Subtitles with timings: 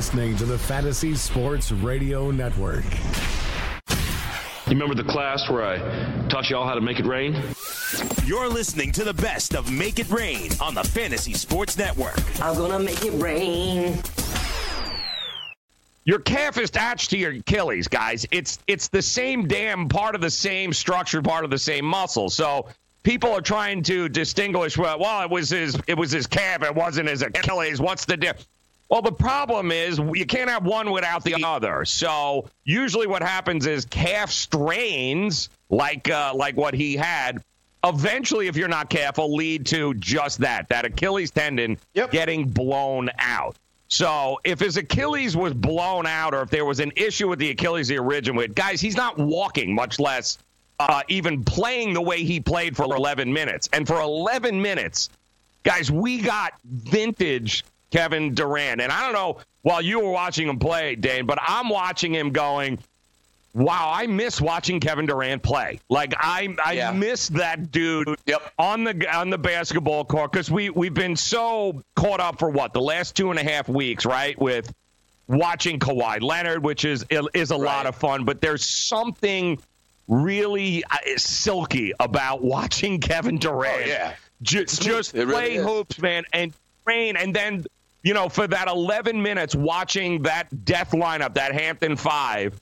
[0.00, 2.86] You're listening to the Fantasy Sports Radio Network.
[3.90, 7.34] You remember the class where I taught you all how to make it rain?
[8.24, 12.18] You're listening to the best of Make It Rain on the Fantasy Sports Network.
[12.40, 13.98] I'm gonna make it rain.
[16.06, 18.24] Your calf is attached to your Achilles, guys.
[18.30, 22.30] It's it's the same damn part of the same structure, part of the same muscle.
[22.30, 22.68] So
[23.02, 24.78] people are trying to distinguish.
[24.78, 26.62] Well, well, it was his it was his calf.
[26.62, 27.82] It wasn't his Achilles.
[27.82, 28.46] What's the difference?
[28.90, 31.84] Well, the problem is you can't have one without the other.
[31.84, 37.40] So usually, what happens is calf strains, like uh, like what he had,
[37.84, 42.10] eventually, if you're not careful, lead to just that that Achilles tendon Yep.
[42.10, 43.54] getting blown out.
[43.86, 47.50] So if his Achilles was blown out, or if there was an issue with the
[47.50, 50.38] Achilles he originated with, guys, he's not walking, much less
[50.80, 53.68] uh, even playing the way he played for 11 minutes.
[53.72, 55.10] And for 11 minutes,
[55.64, 58.80] guys, we got vintage Kevin Durant.
[58.80, 62.30] And I don't know while you were watching him play, Dane, but I'm watching him
[62.30, 62.78] going,
[63.52, 65.80] wow, I miss watching Kevin Durant play.
[65.88, 66.92] Like I, I Yeah.
[66.92, 68.52] miss that dude Yep.
[68.58, 72.72] on the on the basketball court because we we've been so caught up for what
[72.72, 74.38] the last two and a half weeks, right?
[74.40, 74.72] With
[75.26, 77.04] watching Kawhi Leonard, which is
[77.34, 79.58] is a lot of fun, but there's something
[80.08, 83.82] really uh, silky about watching Kevin Durant.
[83.82, 84.14] Oh, yeah.
[84.42, 85.64] Ju- just really play is.
[85.64, 86.52] hoops, man, and
[86.84, 87.64] train, and then
[88.02, 92.60] you know for that 11 minutes watching that death lineup, that Hampton Five,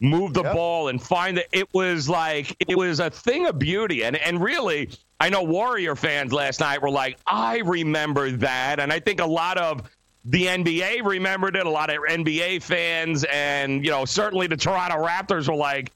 [0.00, 0.52] move the Yep.
[0.54, 4.42] ball and find that it was like it was a thing of beauty, and and
[4.42, 9.20] really, I know Warrior fans last night were like, I remember that, and I think
[9.20, 9.82] a lot of
[10.26, 14.96] the NBA remembered it, a lot of NBA fans, and you know certainly the Toronto
[14.96, 15.92] Raptors were like,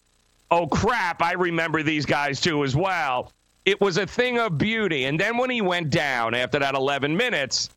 [0.51, 3.33] oh crap, I remember these guys too as well.
[3.65, 5.05] It was a thing of beauty.
[5.07, 7.71] And then when he went down after that 11 minutes,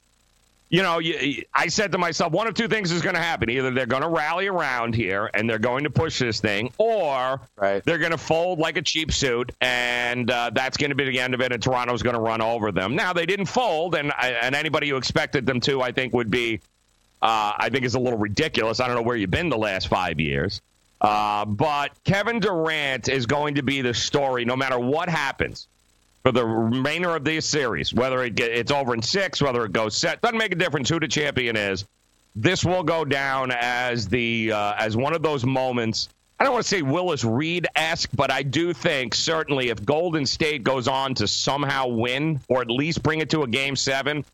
[0.70, 3.50] you know, you, I said to myself, one of two things is going to happen.
[3.50, 7.40] Either they're going to rally around here and they're going to push this thing, or
[7.56, 7.84] Right.
[7.86, 11.20] they're going to fold like a cheap suit, and uh, that's going to be the
[11.20, 12.96] end of it, and Toronto's going to run over them.
[12.96, 16.60] Now, they didn't fold, and, and anybody who expected them to, I think, would be,
[17.22, 18.80] uh, I think, is a little ridiculous.
[18.82, 20.62] I don't know where you've been the last five years.
[21.00, 25.68] Uh, but Kevin Durant is going to be the story no matter what happens
[26.28, 29.72] for the remainder of this series, whether it get, it's over in six, whether it
[29.72, 31.86] goes set, doesn't make a difference who the champion is.
[32.36, 36.10] This will go down as the uh, as one of those moments.
[36.38, 40.26] I don't want to say Willis Reed esque, but I do think certainly if Golden
[40.26, 44.26] State goes on to somehow win or at least bring it to a game seven,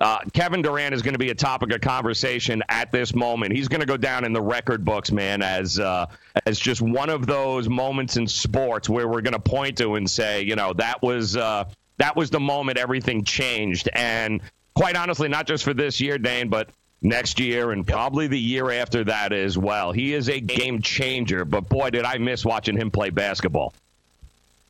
[0.00, 3.52] uh, Kevin Durant is going to be a topic of conversation at this moment.
[3.52, 6.06] He's going to go down in the record books, man, as uh,
[6.46, 10.08] as just one of those moments in sports where we're going to point to and
[10.08, 11.64] say, you know, that was uh,
[11.96, 13.88] that was the moment everything changed.
[13.92, 14.40] And
[14.74, 16.70] quite honestly, not just for this year, Dane, but
[17.02, 19.92] next year and probably the year after that as well.
[19.92, 21.44] He is a game changer.
[21.44, 23.74] But boy, did I miss watching him play basketball.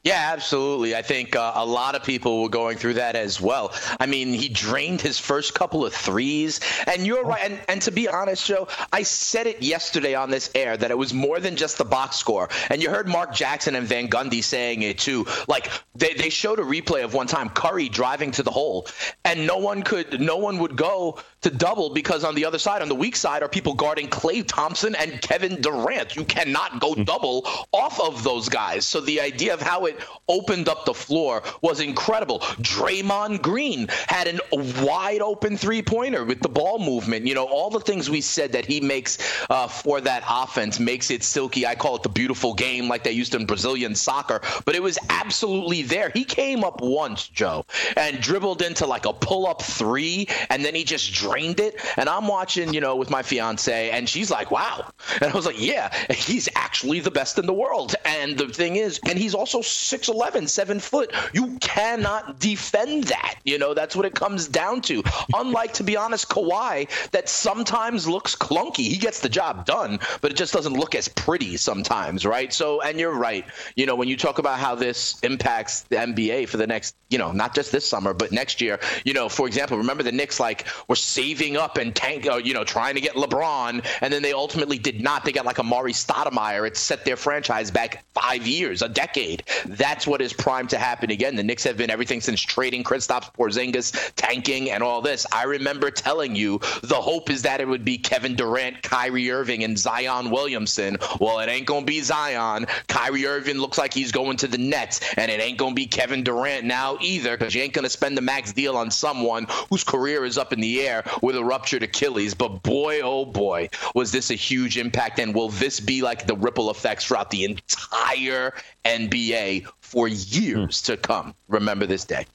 [0.05, 0.95] Yeah, absolutely.
[0.95, 3.75] I think uh, a lot of people were going through that as well.
[3.99, 7.43] I mean, he drained his first couple of threes, and you're right.
[7.43, 10.97] And, and to be honest, Joe, I said it yesterday on this air that it
[10.97, 12.49] was more than just the box score.
[12.71, 15.27] And you heard Mark Jackson and Van Gundy saying it too.
[15.49, 18.87] Like they, they showed a replay of one time Curry driving to the hole,
[19.25, 22.83] and no one could, no one would go to double because on the other side,
[22.83, 26.15] on the weak side, are people guarding Klay Thompson and Kevin Durant.
[26.15, 28.87] You cannot go double off of those guys.
[28.87, 29.88] So the idea of how
[30.29, 32.41] opened up the floor was incredible.
[32.61, 34.41] Draymond Green had a
[34.85, 37.27] wide open three pointer with the ball movement.
[37.27, 39.19] You know, all the things we said that he makes
[39.51, 41.67] uh, for that offense makes it silky.
[41.67, 44.99] I call it the beautiful game, like they used in Brazilian soccer, but it was
[45.09, 46.11] absolutely there.
[46.11, 47.65] He came up once, Joe,
[47.97, 51.81] and dribbled into like a pull up three, and then he just drained it.
[51.97, 54.91] And I'm watching, you know, with my fiance, and she's like, wow.
[55.21, 57.95] And I was like, yeah, he's actually the best in the world.
[58.05, 61.15] And the thing is, and he's also 6'11, 7 foot.
[61.33, 63.37] You cannot defend that.
[63.45, 65.03] You know, that's what it comes down to.
[65.35, 68.89] Unlike, to be honest, Kawhi, that sometimes looks clunky.
[68.89, 72.53] He gets the job done, but it just doesn't look as pretty sometimes, right?
[72.53, 73.45] So, and you're right.
[73.77, 77.19] You know, when you talk about how this impacts the NBA for the next, you
[77.19, 80.41] know, not just this summer, but next year, you know, for example, remember the Knicks
[80.41, 84.23] like were saving up and tank, uh, you know, trying to get LeBron, and then
[84.23, 85.25] they ultimately did not.
[85.25, 86.67] They got like Amar'e Stoudemire.
[86.67, 89.45] It set their franchise back five years, a decade.
[89.69, 91.37] That's what is primed to happen again.
[91.37, 95.27] The Knicks have been everything since trading Kristaps Porzingis, tanking, and all this.
[95.33, 99.65] I remember telling you the hope is that it would be Kevin Durant, Kyrie Irving,
[99.65, 100.97] and Zion Williamson.
[101.21, 102.67] Well, it ain't gonna be Zion.
[102.89, 106.23] Kyrie Irving looks like he's going to the Nets, and it ain't gonna be Kevin
[106.23, 110.25] Durant now either, because you ain't gonna spend the max deal on someone whose career
[110.25, 112.35] is up in the air with a ruptured Achilles.
[112.35, 116.37] But boy, oh boy, was this a huge impact, and will this be like the
[116.37, 118.55] ripple effects throughout the entire
[118.85, 121.35] NBA for years to come?
[121.49, 122.27] Remember this day.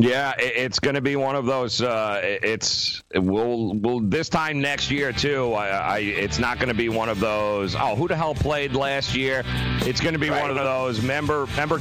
[0.00, 1.82] Yeah, it's going to be one of those.
[1.82, 5.52] Uh, it's we'll we'll this time next year too.
[5.54, 7.74] I, I it's not going to be one of those.
[7.74, 9.42] Oh, who the hell played last year?
[9.80, 10.40] It's going to be right.
[10.40, 11.02] one of those.
[11.02, 11.80] Member member.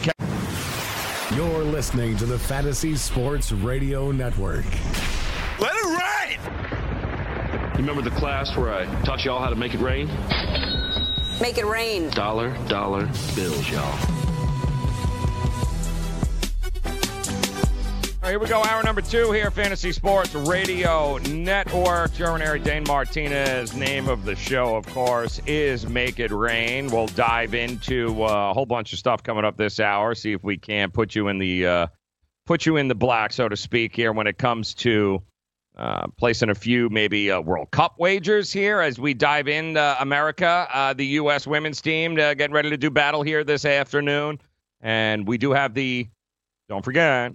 [1.36, 4.66] You're listening to the Fantasy Sports Radio Network.
[5.60, 6.40] Let it rain.
[7.74, 10.08] You remember the class where I taught y'all how to make it rain?
[11.40, 12.10] Make it rain.
[12.10, 13.06] Dollar dollar
[13.36, 14.27] bills, y'all.
[18.28, 18.62] Here we go.
[18.62, 22.14] Hour number two here, Fantasy Sports Radio Network.
[22.14, 23.74] Joe Dane Martinez.
[23.74, 26.88] Name of the show, of course, is Make It Rain.
[26.88, 30.14] We'll dive into uh, a whole bunch of stuff coming up this hour.
[30.14, 31.88] See if we can put you in the uh,
[32.46, 35.24] put you in the black, so to speak, here when it comes to
[35.78, 39.96] uh, placing a few maybe uh, World Cup wagers here as we dive in uh,
[40.02, 40.94] America.
[40.98, 41.48] The U.S.
[41.48, 44.42] women's team uh, getting ready to do battle here this afternoon,
[44.82, 46.10] and we do have the.
[46.68, 47.32] Don't forget,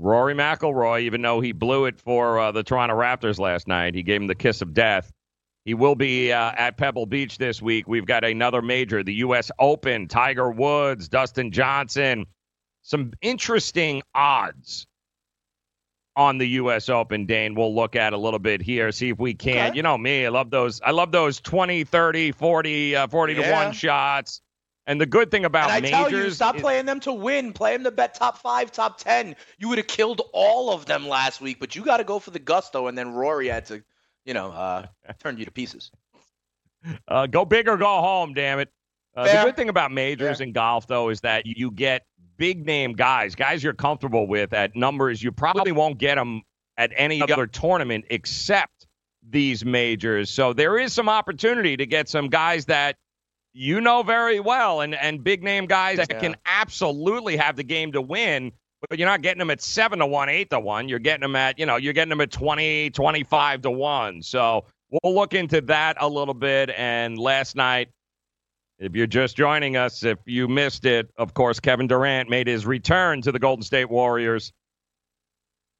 [0.00, 4.02] Rory McIlroy, even though he blew it for uh, the Toronto Raptors last night, he
[4.02, 5.12] gave him the kiss of death.
[5.64, 7.86] He will be uh, at Pebble Beach this week.
[7.86, 9.50] We've got another major, the U.S.
[9.58, 12.26] Open, Tiger Woods, Dustin Johnson.
[12.82, 14.86] Some interesting odds
[16.16, 16.88] on the U.S.
[16.88, 17.54] Open, Dane.
[17.54, 19.68] We'll look at a little bit here, see if we can.
[19.68, 19.76] Okay.
[19.76, 20.80] You know me, I love those.
[20.80, 23.42] I love those 20, 30, 40, uh, 40 yeah.
[23.42, 24.40] to 1 shots.
[24.90, 27.12] And the good thing about and I majors, tell you, stop is, playing them to
[27.12, 27.52] win.
[27.52, 29.36] Play them to bet top five, top ten.
[29.56, 32.32] You would have killed all of them last week, but you got to go for
[32.32, 33.84] the gusto, and then Rory had to,
[34.24, 34.86] you know, uh,
[35.22, 35.92] turn you to pieces.
[37.06, 38.68] Uh, go big or go home, damn it.
[39.14, 40.48] Uh, the good thing about majors Fair.
[40.48, 42.04] in golf, though, is that you get
[42.36, 46.42] big name guys, guys you're comfortable with at numbers you probably won't get them
[46.76, 48.88] at any other tournament except
[49.28, 50.30] these majors.
[50.30, 52.96] So there is some opportunity to get some guys that
[53.52, 56.20] you know very well, and and big name guys that yeah.
[56.20, 58.52] can absolutely have the game to win.
[58.88, 60.88] But you're not getting them at seven to one, eight to one.
[60.88, 64.22] You're getting them at, you know, you're getting them at 20, 25 to one.
[64.22, 66.70] So we'll look into that a little bit.
[66.70, 67.90] And last night,
[68.78, 72.64] if you're just joining us, if you missed it, of course, Kevin Durant made his
[72.64, 74.52] return to the Golden State Warriors.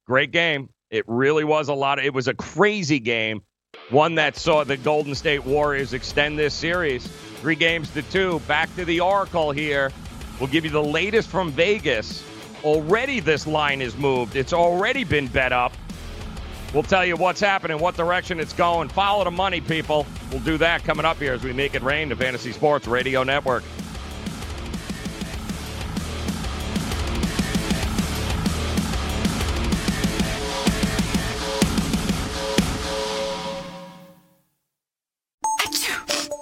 [0.05, 0.69] Great game.
[0.91, 1.97] It really was a lot.
[1.97, 3.41] Of, it was a crazy game,
[3.89, 7.09] one that saw the Golden State Warriors extend this series.
[7.41, 8.39] Three games to two.
[8.47, 9.91] Back to the Oracle here.
[10.39, 12.23] We'll give you the latest from Vegas.
[12.63, 14.35] Already, this line is moved.
[14.35, 15.73] It's already been bet up.
[16.71, 18.89] We'll tell you what's happening, what direction it's going.
[18.89, 20.05] Follow the money, people.
[20.29, 23.23] We'll do that coming up here as we make it rain to Fantasy Sports Radio
[23.23, 23.63] Network.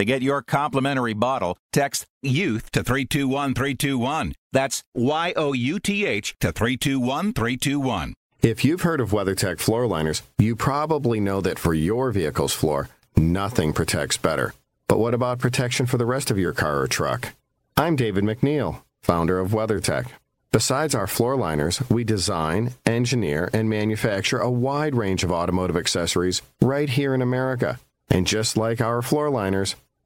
[0.00, 4.32] To get your complimentary bottle, text YOUTH to 321321.
[4.50, 8.14] That's Y O U T H to 321321.
[8.40, 12.88] If you've heard of WeatherTech floor liners, you probably know that for your vehicle's floor,
[13.14, 14.54] nothing protects better.
[14.88, 17.34] But what about protection for the rest of your car or truck?
[17.76, 20.06] I'm David MacNeil, founder of WeatherTech.
[20.50, 26.40] Besides our floor liners, we design, engineer, and manufacture a wide range of automotive accessories
[26.62, 27.78] right here in America.
[28.08, 29.76] And just like our floor liners,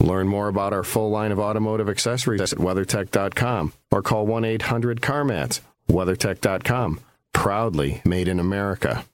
[0.00, 5.00] Learn more about our full line of automotive accessories at WeatherTech.com or call 1 800
[5.00, 5.60] CarMats.
[5.90, 7.00] WeatherTech.com,
[7.32, 9.04] proudly made in America.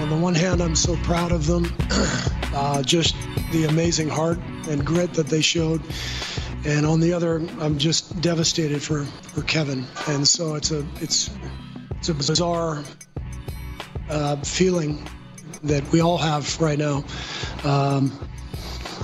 [0.00, 1.72] On the one hand, I'm so proud of them,
[2.54, 3.14] uh, just
[3.52, 5.80] the amazing heart and grit that they showed.
[6.64, 9.86] And on the other, I'm just devastated for, for Kevin.
[10.08, 11.30] And so it's a it's
[11.98, 12.82] it's a bizarre
[14.08, 15.08] uh, feeling
[15.62, 17.04] that we all have right now.
[17.64, 18.12] Um,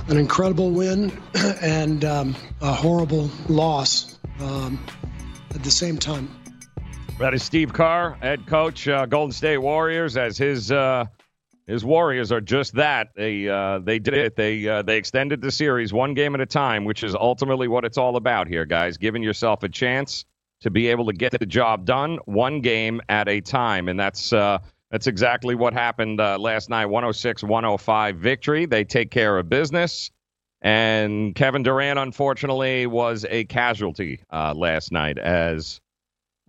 [0.07, 1.11] an incredible win
[1.61, 4.83] and um, a horrible loss um,
[5.53, 6.29] at the same time.
[7.19, 11.05] That is Steve Kerr, head coach, uh, Golden State Warriors, as his uh,
[11.67, 13.09] his Warriors are just that.
[13.15, 14.35] They uh, they did it.
[14.35, 17.85] They uh, they extended the series one game at a time, which is ultimately what
[17.85, 18.97] it's all about here, guys.
[18.97, 20.25] Giving yourself a chance
[20.61, 24.31] to be able to get the job done one game at a time, and that's
[24.33, 24.59] uh,
[24.91, 26.87] that's exactly what happened uh, last night.
[26.87, 28.65] 106-105 victory.
[28.65, 30.11] They take care of business.
[30.61, 35.79] And Kevin Durant, unfortunately, was a casualty uh, last night as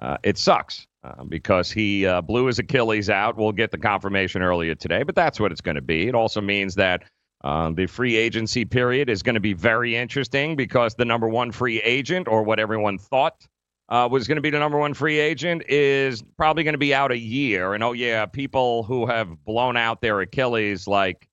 [0.00, 3.36] uh, it sucks uh, because he uh, blew his Achilles out.
[3.36, 6.08] We'll get the confirmation earlier today, but that's what it's going to be.
[6.08, 7.04] It also means that
[7.42, 11.50] uh, the free agency period is going to be very interesting because the number one
[11.50, 13.46] free agent, or what everyone thought
[13.92, 16.94] uh, was going to be the number one free agent, is probably going to be
[16.94, 17.74] out a year.
[17.74, 21.28] And oh, yeah, people who have blown out their Achilles like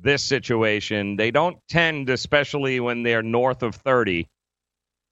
[0.00, 4.28] this situation, they don't tend, especially when they're north of 30,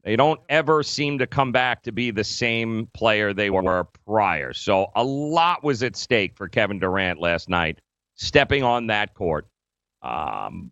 [0.05, 4.53] they don't ever seem to come back to be the same player they were prior.
[4.53, 7.81] So a lot was at stake for Kevin Durant last night,
[8.15, 9.49] stepping on that court.
[10.01, 10.71] Um,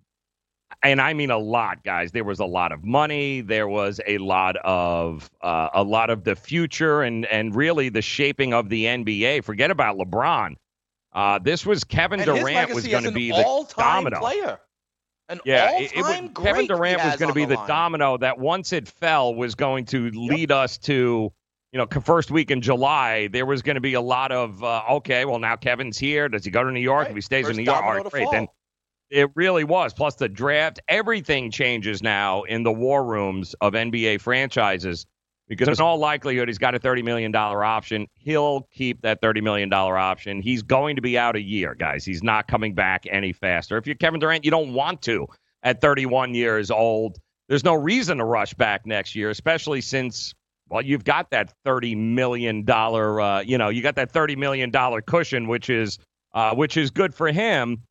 [0.83, 2.13] and I mean a lot, guys.
[2.13, 3.41] There was a lot of money.
[3.41, 8.03] There was a lot of uh, a lot of the future, and and really the
[8.03, 9.45] shaping of the NBA.
[9.45, 10.57] Forget about LeBron.
[11.13, 14.19] Uh, this was Kevin And Durant was going to be the domino.
[14.19, 14.59] player.
[15.29, 18.39] An Yeah, it, it was, Kevin Durant was going to be the the domino that
[18.39, 21.33] once it fell was going to lead us to,
[21.73, 23.29] you know, first week in July.
[23.29, 26.29] There was going to be a lot of uh, okay, well now Kevin's here.
[26.29, 27.09] Does he go to New York?
[27.09, 28.25] If he stays in New York, all right, great.
[28.25, 28.33] fall.
[28.33, 28.49] Then
[29.13, 29.93] it really was.
[29.93, 35.07] Plus the draft, everything changes now in the war rooms of NBA franchises
[35.49, 38.07] because in all likelihood he's got a $30 million option.
[38.15, 40.41] He'll keep that $30 million option.
[40.41, 42.05] He's going to be out a year, guys.
[42.07, 43.77] He's not coming back any faster.
[43.77, 45.27] If you're Kevin Durant, you don't want to
[45.63, 47.19] at 31 years old.
[47.49, 50.35] There's no reason to rush back next year, especially since
[50.71, 54.71] well, you've got that thirty million dollar, uh, you know, you got that thirty million
[54.71, 55.99] dollar cushion, which is,
[56.33, 57.83] uh, which is good for him.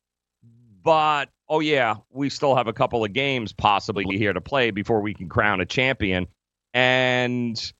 [0.82, 5.00] But oh yeah, we still have a couple of games possibly here to play before
[5.00, 6.26] we can crown a champion.
[6.74, 7.72] And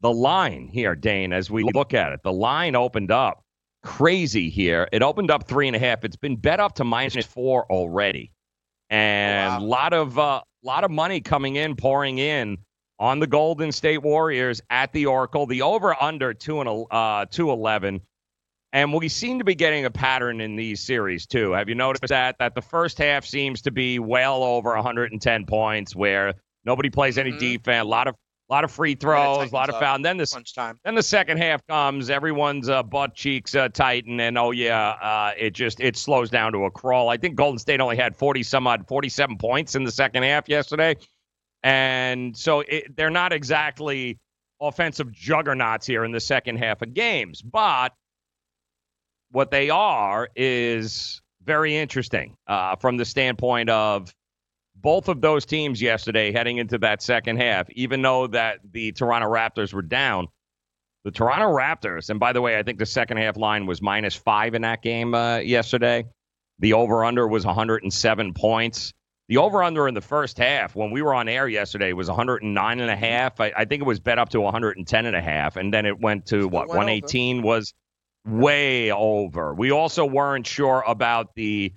[0.00, 3.42] the line here, Dane, as we look at it, the line opened up
[3.82, 4.88] crazy here.
[4.92, 6.04] It opened up three and a half.
[6.04, 8.32] It's been bet up to minus four already,
[8.90, 12.58] and a lot of uh, lot of money coming in, pouring in
[12.98, 15.46] on the Golden State Warriors at the Oracle.
[15.46, 18.00] The over under two and uh, two eleven.
[18.72, 21.52] And we seem to be getting a pattern in these series too.
[21.52, 22.36] Have you noticed that?
[22.38, 26.34] That the first half seems to be well over 110 points, where
[26.64, 27.38] nobody plays any Mm-hmm.
[27.38, 28.14] defense, a lot of
[28.50, 29.94] a lot of free throws, a lot of foul.
[29.96, 30.78] And then the Lunchtime.
[30.82, 35.32] then the second half comes, everyone's uh, butt cheeks uh, tighten, and oh yeah, uh,
[35.38, 37.08] it just it slows down to a crawl.
[37.10, 40.22] I think Golden State only had forty some odd, forty seven points in the second
[40.24, 40.94] half yesterday,
[41.62, 44.18] and so it, they're not exactly
[44.60, 47.92] offensive juggernauts here in the second half of games, but
[49.30, 54.14] what they are is very interesting uh, from the standpoint of
[54.76, 59.28] both of those teams yesterday heading into that second half, even though that the Toronto
[59.28, 60.28] Raptors were down.
[61.04, 64.14] The Toronto Raptors, and by the way, I think the second half line was minus
[64.14, 66.04] five in that game uh, yesterday.
[66.58, 68.92] The over under was 107 points.
[69.28, 72.80] The over under in the first half, when we were on air yesterday, was 109
[72.80, 73.40] and a half.
[73.40, 76.00] I, I think it was bet up to 110 and a half, and then it
[76.00, 76.78] went to what went over.
[76.78, 77.72] 118 was
[78.28, 79.54] way over.
[79.54, 81.72] We also weren't sure about the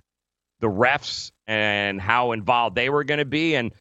[0.59, 3.55] the refs and how involved they were going to be.
[3.55, 3.71] And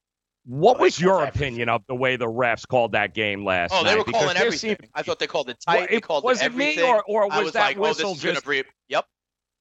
[0.46, 3.90] what was your opinion of the way the refs called that game last Oh, night?
[3.90, 4.58] they were calling everything.
[4.76, 5.76] seemed- I thought they called it tight.
[5.80, 8.14] Well, they called was it it me, or- or was was that like, oh, whistle
[8.14, 8.64] just- be.
[8.88, 9.04] Yep.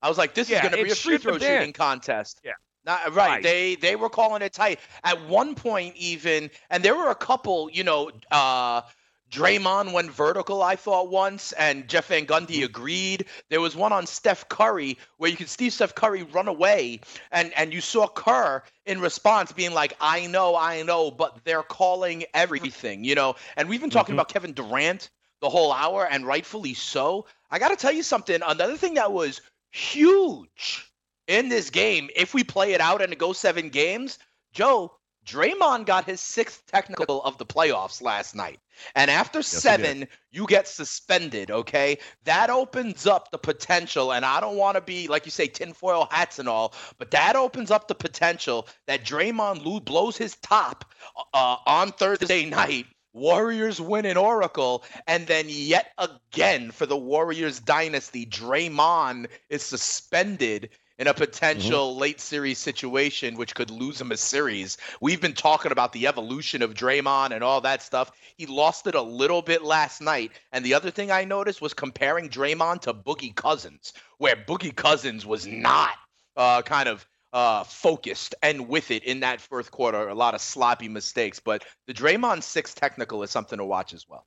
[0.01, 1.41] I was like, this Yeah, is going to be a free throw been.
[1.41, 2.39] shooting contest.
[2.45, 2.53] Yeah.
[2.85, 3.15] Not, right.
[3.15, 3.43] Right.
[3.43, 7.69] They they were calling it tight at one point even, and there were a couple.
[7.69, 8.81] You know, uh,
[9.29, 10.63] Draymond went vertical.
[10.63, 13.25] I thought once, and Jeff Van Gundy agreed.
[13.49, 17.53] There was one on Steph Curry where you could see Steph Curry run away, and
[17.53, 22.25] and you saw Kerr in response being like, "I know, I know, but they're calling
[22.33, 24.17] everything." You know, and we've been talking Mhm.
[24.17, 25.09] about Kevin Durant
[25.41, 27.25] the whole hour, and rightfully so.
[27.51, 28.41] I got to tell you something.
[28.45, 30.91] Another thing that was huge
[31.27, 34.17] in this game, if we play it out and it goes seven games,
[34.53, 34.98] Joe,
[35.29, 38.59] Draymond got his sixth technical of the playoffs last night.
[38.95, 41.97] And after he seven, you get suspended, okay?
[42.23, 46.07] That opens up the potential, and I don't want to be, like you say, tinfoil
[46.09, 50.85] hats and all, but that opens up the potential that Draymond Lou blows his top
[51.33, 52.85] uh, on Thursday night.
[53.13, 60.69] Warriors win in Oracle, and then yet again for the Warriors dynasty, Draymond is suspended
[60.99, 64.77] in a potential late series situation, which could lose him a series.
[64.99, 68.11] We've been talking about the evolution of Draymond and all that stuff.
[68.35, 70.33] He lost it a little bit last night.
[70.51, 75.25] And the other thing I noticed was comparing Draymond to Boogie Cousins, where Boogie Cousins
[75.25, 75.91] was not
[76.35, 80.09] uh, kind of uh, focused and with it in that fourth quarter.
[80.09, 81.39] A lot of sloppy mistakes.
[81.39, 84.25] But the Draymond six technical is something to watch as well.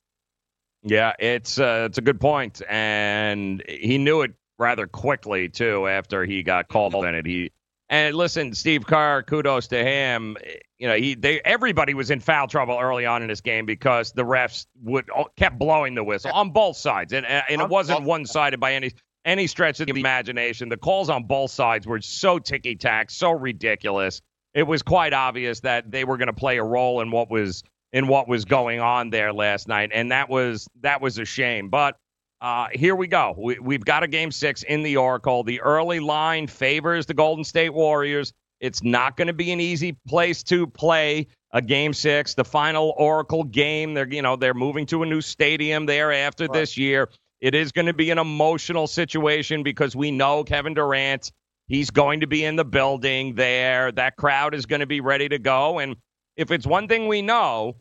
[0.85, 6.25] Yeah, it's uh, it's a good point, and he knew it rather quickly too after
[6.25, 7.27] he got called in it.
[7.27, 7.51] He
[7.92, 10.38] and listen, Steve Kerr, kudos to him.
[10.79, 14.12] You know, he they everybody was in foul trouble early on in this game because
[14.12, 18.03] the refs would oh, kept blowing the whistle on both sides, and and it wasn't
[18.05, 18.92] one sided by any
[19.27, 20.70] any stretch of the imagination.
[20.70, 24.22] The calls on both sides were so ticky tack, so ridiculous.
[24.55, 27.62] It was quite obvious that they were going to play a role in what was
[27.92, 31.68] in what was going on there last night, and that was that was a shame.
[31.68, 31.96] But
[32.42, 33.35] uh, here we go.
[33.38, 35.44] We, we've got a game six in the Oracle.
[35.44, 38.33] The early line favors the Golden State Warriors.
[38.61, 42.94] It's not going to be an easy place to play a game six, the final
[42.98, 43.94] Oracle game.
[43.94, 47.09] They're you know they're moving to a new stadium there after this year.
[47.40, 51.31] It is going to be an emotional situation because we know Kevin Durant.
[51.68, 53.92] He's going to be in the building there.
[53.92, 55.78] That crowd is going to be ready to go.
[55.78, 55.96] And
[56.37, 57.76] if it's one thing we know,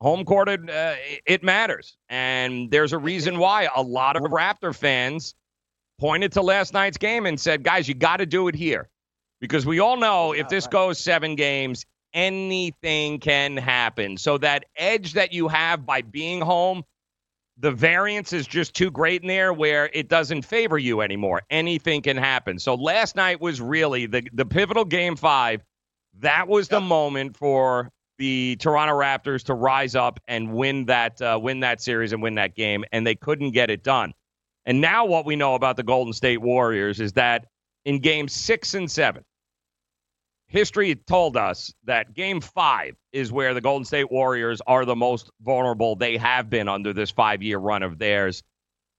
[0.00, 0.94] home court uh,
[1.26, 1.96] it matters.
[2.08, 5.34] And there's a reason why a lot of Raptor fans
[5.98, 8.88] pointed to last night's game and said, "Guys, you got to do it here."
[9.40, 14.16] Because we all know if this goes 7 games, anything can happen.
[14.16, 16.82] So that edge that you have by being home
[17.60, 21.42] the variance is just too great in there where it doesn't favor you anymore.
[21.50, 22.58] Anything can happen.
[22.58, 25.64] So last night was really the the pivotal game 5.
[26.20, 31.38] That was the moment for the Toronto Raptors to rise up and win that uh,
[31.40, 34.12] win that series and win that game and they couldn't get it done.
[34.66, 37.46] And now what we know about the Golden State Warriors is that
[37.84, 39.24] in Game 6 and 7
[40.48, 45.30] history told us that game five is where the Golden State Warriors are the most
[45.42, 48.42] vulnerable they have been under this five year run of theirs.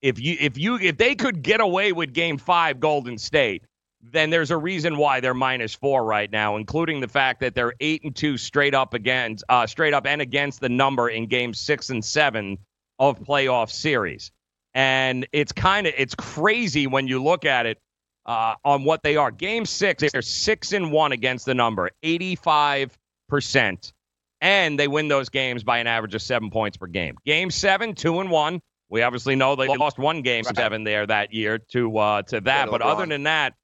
[0.00, 3.64] If you if you if they could get away with game five Golden State,
[4.02, 7.74] then there's a reason why they're minus four right now, including the fact that they're
[7.80, 11.52] eight and two straight up against uh, straight up and against the number in game
[11.54, 12.58] six and seven
[12.98, 14.32] of playoff series.
[14.74, 17.78] And it's kind of it's crazy when you look at it
[18.24, 19.30] uh, on what they are.
[19.30, 23.92] Game six, they're six and one against the number, 85%
[24.40, 27.16] and they win those games by an average of seven points per game.
[27.24, 28.60] Game seven, two and one.
[28.88, 30.56] We obviously know they lost one game right.
[30.56, 33.54] seven there that year to uh, to that, but other than that,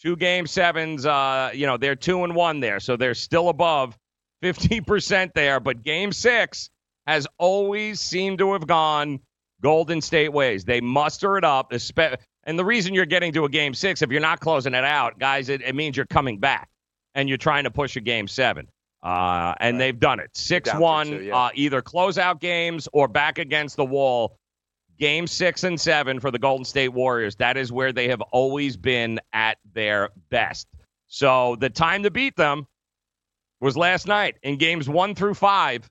[0.00, 1.06] two game sevens.
[1.06, 3.96] Uh, you know they're two and one there, so they're still above
[4.42, 5.60] fifty percent there.
[5.60, 6.70] But game six
[7.06, 9.20] has always seemed to have gone
[9.62, 10.64] Golden State ways.
[10.64, 11.72] They muster it up,
[12.44, 15.18] and the reason you're getting to a game six, if you're not closing it out,
[15.18, 16.68] guys, it, it means you're coming back
[17.14, 18.68] and you're trying to push a game seven.
[19.02, 19.78] Uh, and right.
[19.78, 20.30] they've done it.
[20.34, 21.36] 6 1, two, yeah.
[21.36, 24.36] uh, either closeout games or back against the wall.
[25.00, 27.34] Game six and seven for the Golden State Warriors.
[27.36, 30.68] That is where they have always been at their best.
[31.08, 32.66] So the time to beat them
[33.60, 35.88] was last night in games one through five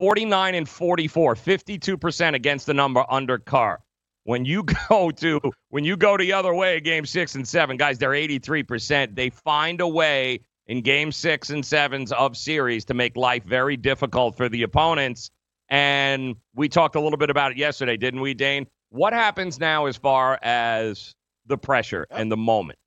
[0.00, 3.78] 49 and 44, 52% against the number under Kerr.
[4.24, 7.98] When you go to when you go the other way, game six and seven, guys,
[7.98, 9.14] they're 83%.
[9.14, 13.76] They find a way in game six and sevens of series to make life very
[13.76, 15.30] difficult for the opponents.
[15.72, 18.66] And we talked a little bit about it yesterday, didn't we, Dane?
[18.90, 21.14] What happens now as far as
[21.46, 22.78] the pressure and the moment?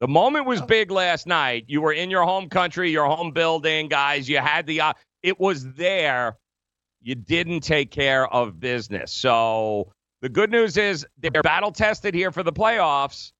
[0.00, 1.66] The moment was big last night.
[1.68, 4.28] You were in your home country, your home building, guys.
[4.28, 4.92] You had the, uh,
[5.22, 6.36] it was there.
[7.02, 9.12] You didn't take care of business.
[9.12, 13.30] So the good news is they're battle tested here for the playoffs.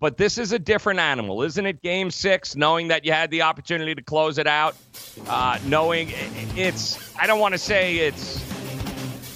[0.00, 1.82] But this is a different animal, isn't it?
[1.82, 4.76] Game six, knowing that you had the opportunity to close it out,
[5.28, 6.12] uh, knowing
[6.56, 8.44] it's, I don't want to say it's,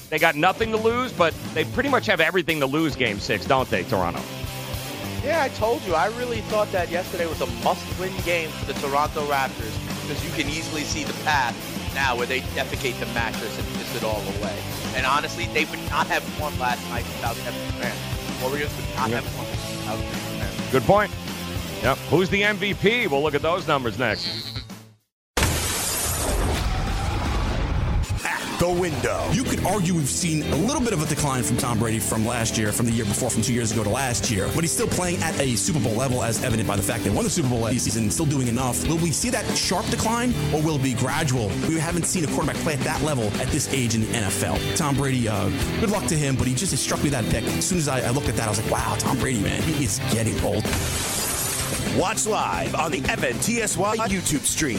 [0.09, 3.45] they got nothing to lose, but they pretty much have everything to lose game six,
[3.45, 4.21] don't they, Toronto?
[5.25, 5.95] Yeah, I told you.
[5.95, 10.25] I really thought that yesterday was a must win game for the Toronto Raptors because
[10.25, 11.57] you can easily see the path
[11.95, 14.57] now where they defecate the mattress and piss it all away.
[14.95, 17.99] And honestly, they would not have won last night without Kevin Durant.
[18.43, 20.32] Warriors would not have won without Kevin.
[20.73, 21.13] Good point.
[21.83, 21.99] Yep.
[22.09, 23.11] Who's the MVP?
[23.11, 24.52] We'll look at those numbers next.
[28.63, 29.29] The window.
[29.33, 32.25] You could argue we've seen a little bit of a decline from Tom Brady from
[32.25, 34.71] last year, from the year before, from two years ago to last year, but he's
[34.71, 37.25] still playing at a Super Bowl level, as evident by the fact that he won
[37.25, 38.87] the Super Bowl last season, still doing enough.
[38.87, 41.49] Will we see that sharp decline, or will it be gradual?
[41.67, 44.77] We haven't seen a quarterback play at that level at this age in the NFL.
[44.77, 45.49] Tom Brady, uh,
[45.81, 47.43] good luck to him, but he just struck me that pick.
[47.43, 49.61] As soon as I, I looked at that, I was like, wow, Tom Brady, man,
[49.63, 50.63] he is getting old.
[51.99, 54.79] Watch live on the FNTSY YouTube stream.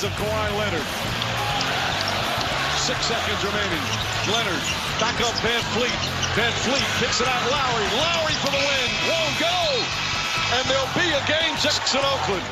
[0.00, 0.86] Hands of Kawhi Leonard.
[2.80, 3.84] Six seconds remaining.
[4.32, 4.62] Leonard
[4.98, 5.92] back up Van Fleet.
[6.32, 7.84] VanVleet kicks it out Lowry.
[7.98, 8.88] Lowry for the win.
[9.10, 9.84] Won't go.
[10.56, 12.42] And there'll be a game six in Oakland.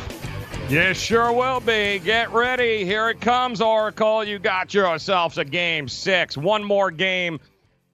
[0.71, 2.01] Yes, sure will be.
[2.01, 2.85] Get ready.
[2.85, 4.25] Here it comes, Oracle.
[4.25, 6.37] You got yourselves a game six.
[6.37, 7.41] One more game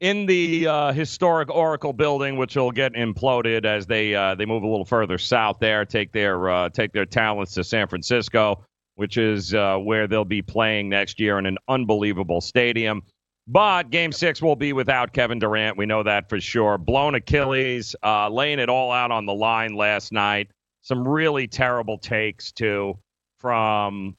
[0.01, 4.65] in the uh, historic Oracle building, which will get imploded as they uh, they move
[4.65, 8.65] a little further south there, take their uh, take their talents to San Francisco,
[8.97, 13.03] which is uh, where they'll be playing next year in an unbelievable stadium.
[13.47, 15.77] But Game Six will be without Kevin Durant.
[15.77, 16.79] We know that for sure.
[16.79, 20.51] Blown Achilles, uh, laying it all out on the line last night.
[20.81, 22.99] Some really terrible takes too
[23.39, 24.17] from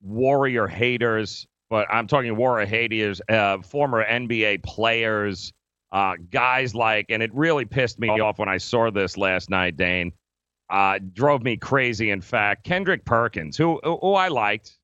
[0.00, 5.52] Warrior haters but I'm talking Warrior haters, uh, former NBA players,
[5.92, 9.76] uh, guys like, and it really pissed me off when I saw this last night,
[9.76, 10.12] Dane.
[10.68, 12.64] Uh, drove me crazy, in fact.
[12.64, 14.76] Kendrick Perkins, who, who I liked,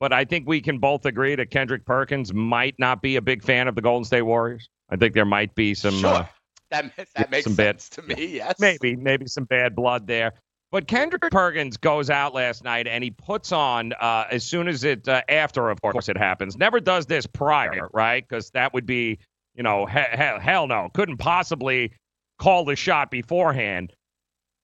[0.00, 3.44] but I think we can both agree that Kendrick Perkins might not be a big
[3.44, 4.68] fan of the Golden State Warriors.
[4.90, 5.94] I think there might be some.
[5.98, 6.10] Sure.
[6.10, 6.26] Uh,
[6.70, 8.56] that, that makes some sense bad, to me, yes.
[8.58, 10.34] Maybe, maybe some bad blood there.
[10.70, 14.84] But Kendrick Perkins goes out last night and he puts on uh, as soon as
[14.84, 16.58] it uh, after, of course, it happens.
[16.58, 18.22] Never does this prior, right?
[18.28, 19.18] Because that would be,
[19.54, 21.92] you know, he- he- hell no, couldn't possibly
[22.38, 23.94] call the shot beforehand.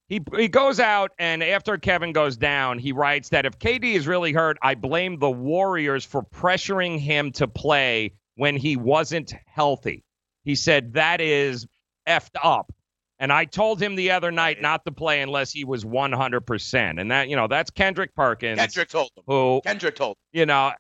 [0.09, 4.07] He he goes out and after Kevin goes down, he writes that if KD is
[4.07, 10.05] really hurt, I blame the Warriors for pressuring him to play when he wasn't healthy.
[10.45, 11.67] He said that is
[12.07, 12.71] effed up.
[13.19, 17.01] And I told him the other night not to play unless he was 100%.
[17.01, 18.59] And that, you know, that's Kendrick Perkins.
[18.59, 19.23] Kendrick told him.
[19.27, 20.41] Who, Kendrick told him.
[20.41, 20.73] you know,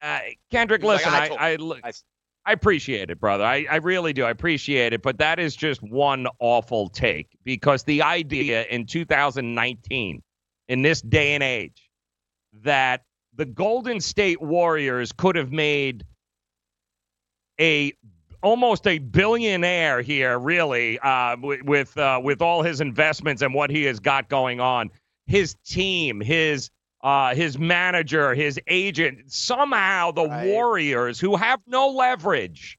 [0.00, 0.18] uh,
[0.50, 1.92] Kendrick, listen, like, I I, I, look- I-
[2.44, 3.44] I appreciate it, brother.
[3.44, 4.24] I, I really do.
[4.24, 5.02] I appreciate it.
[5.02, 10.22] But that is just one awful take because the idea in 2019,
[10.68, 11.88] in this day and age,
[12.64, 16.04] that the Golden State Warriors could have made
[17.60, 17.92] a
[18.42, 23.84] almost a billionaire here, really, uh, with uh, with all his investments and what he
[23.84, 24.90] has got going on.
[25.26, 26.70] His team, his
[27.02, 29.32] uh, his manager, his agent.
[29.32, 32.78] Somehow, the Warriors, who have no leverage,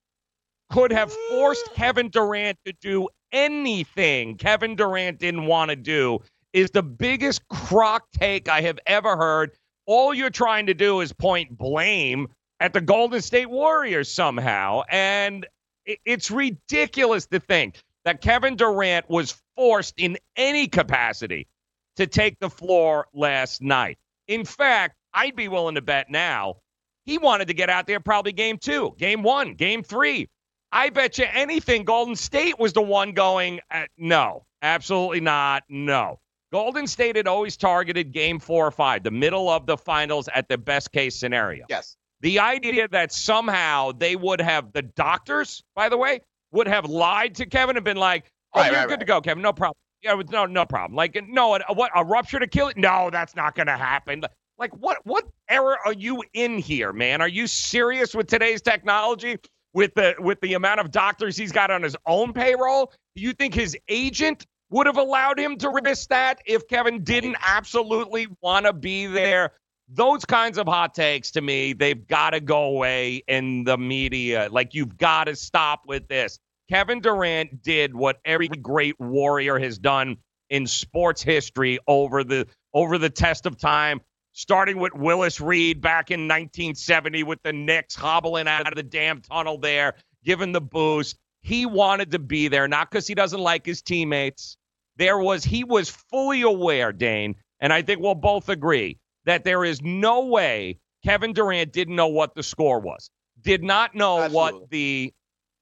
[0.69, 6.19] could have forced Kevin Durant to do anything Kevin Durant didn't want to do.
[6.53, 9.51] Is the biggest crock take I have ever heard.
[9.87, 12.27] All you're trying to do is point blame
[12.59, 14.83] at the Golden State Warriors somehow.
[14.89, 15.47] And
[15.85, 21.47] it's ridiculous to think that Kevin Durant was forced in any capacity
[21.95, 23.97] to take the floor last night.
[24.27, 26.57] In fact, I'd be willing to bet now
[27.05, 30.29] he wanted to get out there probably game two, game one, game three.
[30.71, 36.19] I bet you anything Golden State was the one going, uh, no, absolutely not, no.
[36.51, 40.47] Golden State had always targeted game four or five, the middle of the finals at
[40.49, 41.65] the best case scenario.
[41.69, 41.97] Yes.
[42.21, 47.35] The idea that somehow they would have, the doctors, by the way, would have lied
[47.35, 49.75] to Kevin and been like, oh, Right, you're right, good to go, Kevin, no problem.
[50.03, 50.95] Yeah, with- no, no problem.
[50.95, 52.73] Like, no, what, a, what a ruptured Achilles?
[52.75, 54.23] No, that's not going to happen.
[54.59, 57.21] Like, what what era are you in here, man?
[57.21, 59.37] Are you serious with today's technology?
[59.73, 63.33] With the with the amount of doctors he's got on his own payroll, do you
[63.33, 68.67] think his agent would have allowed him to risk that if Kevin didn't absolutely want
[68.67, 69.53] to be there?
[69.89, 74.47] Those kinds of hot takes to me, they've got to go away in the media.
[74.51, 76.39] Like, you've got to stop with this.
[76.69, 80.17] Kevin Durant did what every great warrior has done
[80.49, 86.11] in sports history over the over the test of time, starting with Willis Reed back
[86.11, 91.17] in 1970 with the Knicks hobbling out of the damn tunnel there, given the boost.
[91.41, 94.57] He wanted to be there, not because he doesn't like his teammates.
[94.95, 99.65] There was he was fully aware, Dane, and I think we'll both agree that there
[99.65, 103.09] is no way Kevin Durant didn't know what the score was,
[103.41, 105.13] did not know what the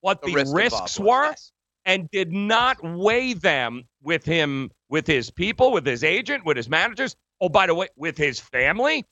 [0.02, 1.52] what The the, risk risks were, yes.
[1.86, 6.68] and did not weigh them with him, with his people, with his agent, with his
[6.68, 7.16] managers.
[7.40, 9.04] Oh, by the way, with his family.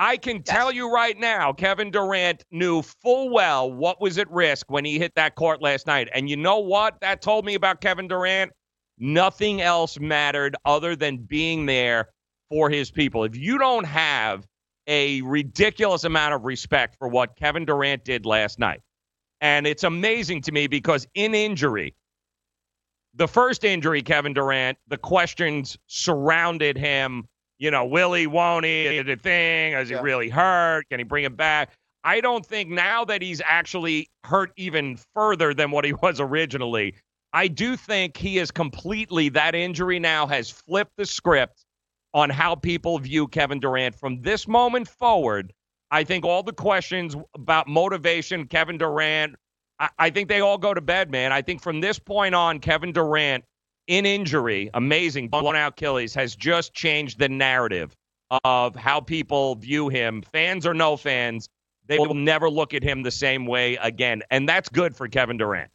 [0.00, 4.70] I can tell you right now, Kevin Durant knew full well what was at risk
[4.70, 6.08] when he hit that court last night.
[6.14, 8.52] And you know what that told me about Kevin Durant?
[8.98, 12.10] Nothing else mattered other than being there
[12.48, 13.24] for his people.
[13.24, 14.46] If you don't have
[14.86, 18.80] a ridiculous amount of respect for what Kevin Durant did last night,
[19.40, 21.94] and it's amazing to me because in injury,
[23.14, 27.26] the first injury, Kevin Durant, the questions surrounded him.
[27.58, 29.72] You know, will he, won't he, the thing?
[29.72, 30.02] Is he Yeah.
[30.02, 30.88] really hurt?
[30.90, 31.70] Can he bring him back?
[32.04, 36.94] I don't think now that he's actually hurt even further than what he was originally,
[37.32, 41.64] I do think he is completely, that injury now has flipped the script
[42.14, 45.52] on how people view Kevin Durant from this moment forward.
[45.90, 49.36] I think all the questions about motivation, Kevin Durant,
[49.78, 51.32] I, I think they all go to bed, man.
[51.32, 53.44] I think from this point on, Kevin Durant
[53.86, 57.96] in injury, amazing, blown out Achilles, has just changed the narrative
[58.44, 61.48] of how people view him, fans or no fans.
[61.86, 64.22] They will never look at him the same way again.
[64.30, 65.70] And that's good for Kevin Durant.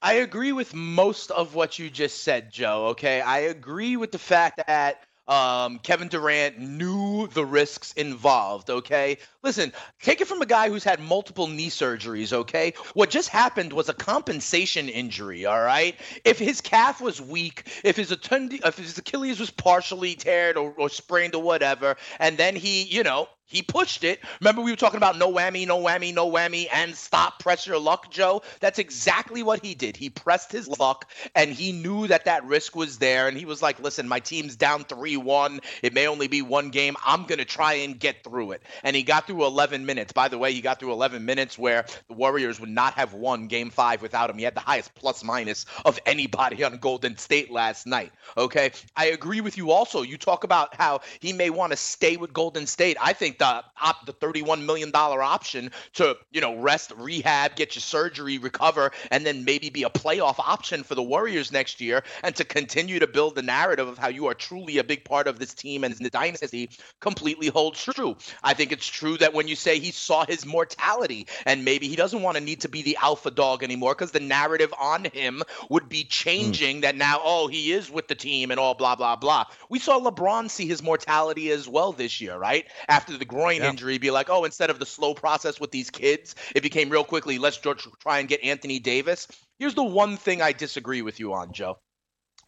[0.00, 2.86] I agree with most of what you just said, Joe.
[2.86, 3.20] Okay.
[3.20, 8.70] I agree with the fact that um, Kevin Durant knew the risks involved.
[8.70, 9.18] Okay.
[9.42, 12.32] Listen, take it from a guy who's had multiple knee surgeries.
[12.32, 12.74] Okay.
[12.94, 15.46] What just happened was a compensation injury.
[15.46, 15.96] All right.
[16.24, 20.72] If his calf was weak, if his, attend- if his Achilles was partially teared or,
[20.76, 24.20] or sprained or whatever, and then he, you know, he pushed it.
[24.40, 27.78] Remember, we were talking about no whammy, no whammy, no whammy, and stop, press your
[27.78, 28.42] luck, Joe.
[28.60, 29.96] That's exactly what he did.
[29.96, 33.28] He pressed his luck, and he knew that that risk was there.
[33.28, 35.60] And he was like, listen, my team's down 3 1.
[35.82, 36.96] It may only be one game.
[37.04, 38.62] I'm going to try and get through it.
[38.82, 40.12] And he got through 11 minutes.
[40.12, 43.46] By the way, he got through 11 minutes where the Warriors would not have won
[43.46, 44.36] game five without him.
[44.36, 48.12] He had the highest plus minus of anybody on Golden State last night.
[48.36, 48.72] Okay.
[48.96, 50.02] I agree with you also.
[50.02, 52.96] You talk about how he may want to stay with Golden State.
[53.00, 57.74] I think the op, the 31 million dollar option to you know rest, rehab, get
[57.74, 62.02] your surgery, recover, and then maybe be a playoff option for the Warriors next year,
[62.22, 65.26] and to continue to build the narrative of how you are truly a big part
[65.26, 68.16] of this team and the dynasty completely holds true.
[68.42, 71.96] I think it's true that when you say he saw his mortality and maybe he
[71.96, 75.42] doesn't want to need to be the alpha dog anymore because the narrative on him
[75.70, 79.16] would be changing that now oh he is with the team and all blah blah
[79.16, 79.44] blah.
[79.68, 82.66] We saw LeBron see his mortality as well this year, right?
[82.88, 83.70] After the groin Yeah.
[83.70, 87.04] injury, be like, oh, instead of the slow process with these kids, it became real
[87.04, 87.38] quickly.
[87.38, 89.28] Let's tr- try and get Anthony Davis.
[89.58, 91.78] Here's the one thing I disagree with you on, Joe,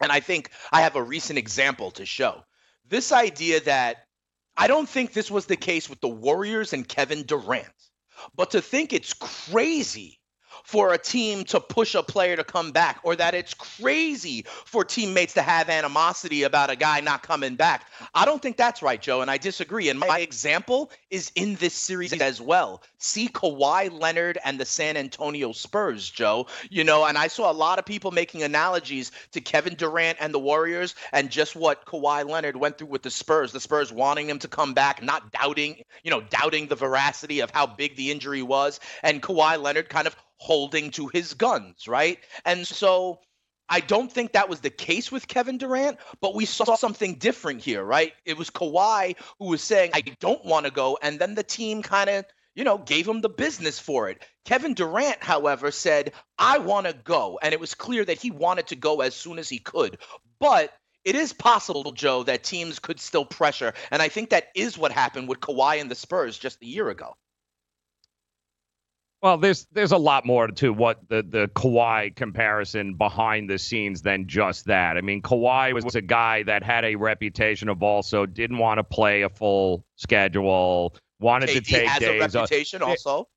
[0.01, 2.43] and I think I have a recent example to show.
[2.87, 4.04] This idea that
[4.57, 7.67] I don't think this was the case with the Warriors and Kevin Durant,
[8.35, 10.19] but to think it's crazy
[10.65, 14.83] for a team to push a player to come back or that it's crazy for
[14.83, 17.85] teammates to have animosity about a guy not coming back.
[18.13, 19.89] I don't think that's right, Joe, and I disagree.
[19.89, 22.81] And my example is in this series as well.
[22.97, 26.47] See Kawhi Leonard and the San Antonio Spurs, Joe.
[26.71, 30.33] You know, and I saw a lot of people making analogies to Kevin Durant and
[30.33, 33.51] the Warriors and just what Kawhi Leonard went through with the Spurs.
[33.51, 37.51] The Spurs wanting him to come back, not doubting, you know, doubting the veracity of
[37.51, 42.19] how big the injury was, and Kawhi Leonard kind of holding to his guns, right?
[42.45, 43.19] And so
[43.67, 47.61] I don't think that was the case with Kevin Durant, but we saw something different
[47.61, 48.13] here, right?
[48.25, 50.97] It was Kawhi who was saying, I don't want to go.
[51.01, 54.23] And then the team kind of, you know, gave him the business for it.
[54.45, 57.39] Kevin Durant, however, said, I want to go.
[57.41, 59.97] And it was clear that he wanted to go as soon as he could.
[60.39, 60.71] But
[61.03, 63.73] it is possible, Joe, that teams could still pressure.
[63.91, 66.89] And I think that is what happened with Kawhi and the Spurs just a year
[66.89, 67.15] ago.
[69.25, 74.03] Well, there's there's a lot more to what the the Kawhi comparison behind the scenes
[74.03, 74.97] than just that.
[74.97, 78.83] I mean, Kawhi was a guy that had a reputation of also didn't want to
[78.83, 82.35] play a full schedule, wanted to KD take has a days.
[82.35, 82.51] off.
[82.51, 83.27] reputation also.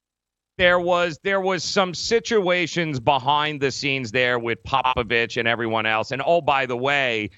[0.59, 6.11] There was there was some situations behind the scenes there with Popovich and everyone else.
[6.11, 7.31] And oh, by the way,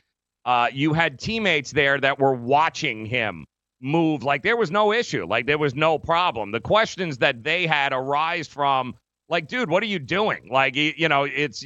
[0.44, 3.46] uh, you had teammates there that were watching him
[3.80, 6.52] move like there was no issue, like there was no problem.
[6.52, 8.94] The questions that they had arise from
[9.28, 10.48] like, dude, what are you doing?
[10.50, 11.64] Like, you, know, it's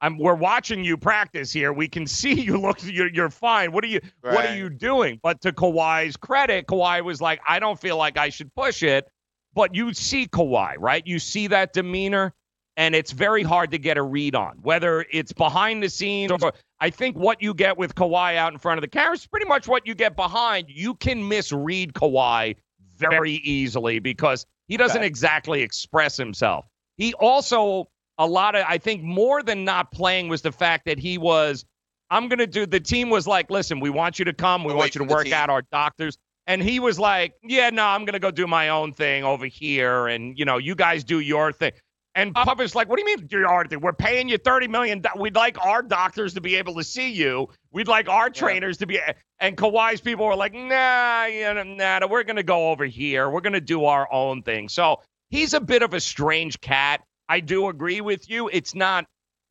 [0.00, 1.72] I'm we're watching you practice here.
[1.72, 3.72] We can see you look you're you're fine.
[3.72, 5.20] What are you what are you doing?
[5.22, 9.08] But to Kawhi's credit, Kawhi was like, I don't feel like I should push it.
[9.54, 11.06] But you see Kawhi, right?
[11.06, 12.34] You see that demeanor,
[12.76, 16.52] and it's very hard to get a read on whether it's behind the scenes or
[16.84, 19.46] I think what you get with Kawhi out in front of the camera is pretty
[19.46, 20.66] much what you get behind.
[20.68, 22.56] You can misread Kawhi
[22.98, 25.06] very easily because he doesn't Right.
[25.06, 26.66] exactly express himself.
[26.98, 30.98] He also a lot of I think more than not playing was the fact that
[30.98, 31.64] he was
[32.10, 34.62] I'm going to do the team was like, "Listen, we want you to come.
[34.62, 35.32] We Away want you to work team.
[35.32, 38.92] out our doctors." And he was like, "Yeah, no, I'm gonna go do my own
[38.92, 41.72] thing over here, and you know, you guys do your thing."
[42.14, 43.80] And um, Puppet's like, "What do you mean your thing?
[43.80, 45.00] We're paying you thirty million.
[45.00, 47.48] Do- We'd like our doctors to be able to see you.
[47.72, 49.00] We'd like our trainers to be."
[49.40, 53.28] And Kawhi's people were like, "Nah, you know, nah, we're gonna go over here.
[53.30, 57.02] We're gonna do our own thing." So he's a bit of a strange cat.
[57.28, 58.48] I do agree with you.
[58.52, 59.06] It's not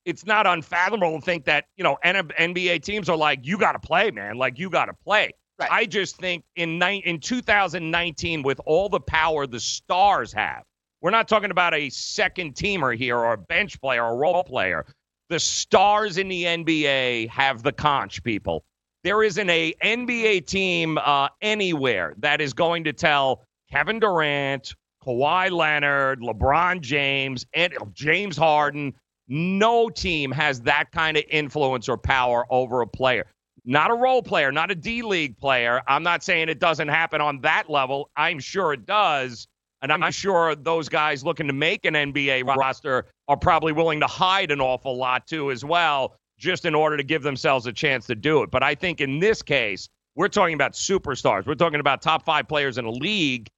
[0.06, 3.74] it's not unfathomable to think that you know N- NBA teams are like you got
[3.74, 4.38] to play, man.
[4.38, 5.32] Like you got to play.
[5.72, 10.64] I just think in ni- in 2019, with all the power the stars have,
[11.04, 14.44] we're not talking about a second teamer here or a bench player or a role
[14.44, 14.86] player.
[15.30, 18.64] The stars in the NBA have the conch, people.
[19.04, 24.76] There isn't a NBA team uh, anywhere that is going to tell Kevin Durant,
[25.06, 28.94] Kawhi Leonard, LeBron James, and James Harden.
[29.28, 33.26] No team has that kind of influence or power over a player.
[33.66, 35.82] Not a role player, not a D League player.
[35.86, 38.10] I'm not saying it doesn't happen on that level.
[38.16, 39.50] I'm sure it does.
[39.84, 44.08] And I'm sure those guys looking to make an NBA roster are probably willing to
[44.08, 48.08] hide an awful lot too, as well, just in order to give themselves a chance
[48.08, 48.50] to do it.
[48.50, 51.46] But I think in this case, we're talking about superstars.
[51.46, 53.50] We're talking about top five players in a league.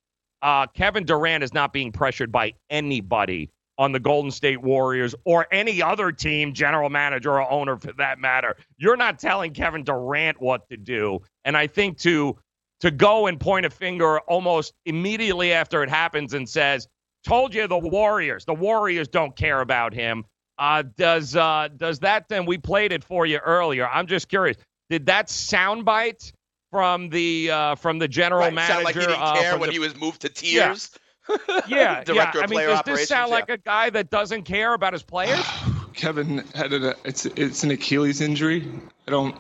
[0.42, 5.48] Uh, Kevin Durant is not being pressured by anybody on the Golden State Warriors or
[5.52, 8.56] any other team, general manager or owner for that matter.
[8.78, 11.20] You're not telling Kevin Durant what to do.
[11.44, 12.38] And I think to
[12.82, 16.88] to go and point a finger almost immediately after it happens and says,
[17.26, 18.46] "Told you the Warriors.
[18.46, 20.26] The Warriors don't care about him."
[20.58, 22.46] Uh, does uh, does that then?
[22.46, 23.88] We played it for you earlier.
[23.88, 24.58] I'm just curious.
[24.90, 26.32] Did that soundbite
[26.72, 29.70] from the uh, from the general Right, manager sound like he didn't uh, care when
[29.70, 30.92] the- he was moved to tears.
[31.68, 32.44] yeah, Director yeah.
[32.44, 33.00] of I mean, does operations.
[33.00, 33.36] this sound yeah.
[33.36, 35.44] like a guy that doesn't care about his players?
[35.94, 38.70] Kevin had a it's it's an Achilles injury.
[39.08, 39.36] I don't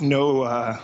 [0.00, 0.78] know uh,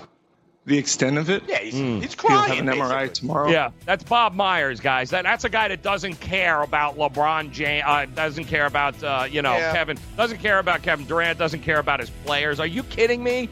[0.65, 1.43] the extent of it.
[1.49, 1.81] Yeah, he's, he's
[2.21, 2.69] He'll have crying.
[2.69, 3.51] an MRI tomorrow.
[3.51, 5.11] Yeah, that's Bob Myers, guys.
[5.11, 9.27] That, that's a guy that doesn't care about LeBron James, uh, doesn't care about uh,
[9.31, 9.73] you know Yeah.
[9.73, 12.61] Kevin, doesn't care about Kevin Durant, doesn't care about his players.
[12.61, 13.49] Are you kidding me?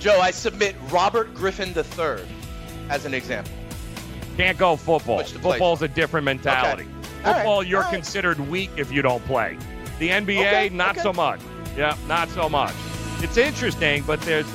[0.00, 2.24] Joe, I submit Robert Griffin III
[2.88, 3.52] as an example.
[4.36, 5.18] Can't go football.
[5.20, 5.52] Switch to play.
[5.52, 6.84] Football's a different mentality.
[6.84, 7.94] All right, Football, you're all right.
[7.94, 9.56] considered weak if you don't play.
[9.98, 11.02] The NBA, Okay, not okay.
[11.02, 11.40] so much.
[11.76, 12.74] Yeah, not so much.
[13.20, 14.46] It's interesting, but there's,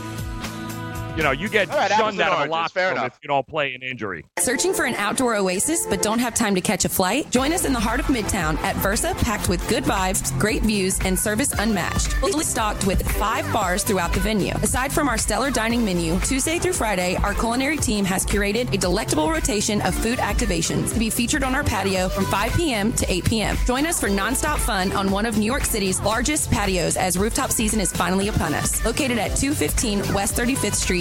[1.16, 2.98] you know, you get All right, apples shunned out of a oranges, locker fair room
[2.98, 3.16] enough.
[3.16, 4.26] if you don't play an injury.
[4.40, 7.30] Searching for an outdoor oasis but don't have time to catch a flight?
[7.32, 11.00] Join us in the heart of Midtown at Versa, packed with good vibes, great views,
[11.02, 12.14] and service unmatched.
[12.14, 14.54] Fully stocked with five bars throughout the venue.
[14.64, 18.78] Aside from our stellar dining menu, Tuesday through Friday, our culinary team has curated a
[18.78, 22.94] delectable rotation of food activations to be featured on our patio from 5 p.m.
[22.94, 23.58] to 8 p.m.
[23.66, 27.52] Join us for nonstop fun on one of New York City's largest patios as rooftop
[27.52, 28.84] season is finally upon us.
[28.86, 31.01] Located at 215 West 35th Street,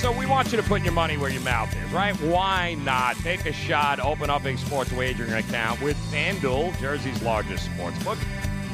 [0.00, 2.14] so we want you to put your money where your mouth is, right?
[2.22, 7.66] Why not take a shot, open up a sports wagering account with FanDuel, Jersey's largest
[7.66, 8.16] sports book.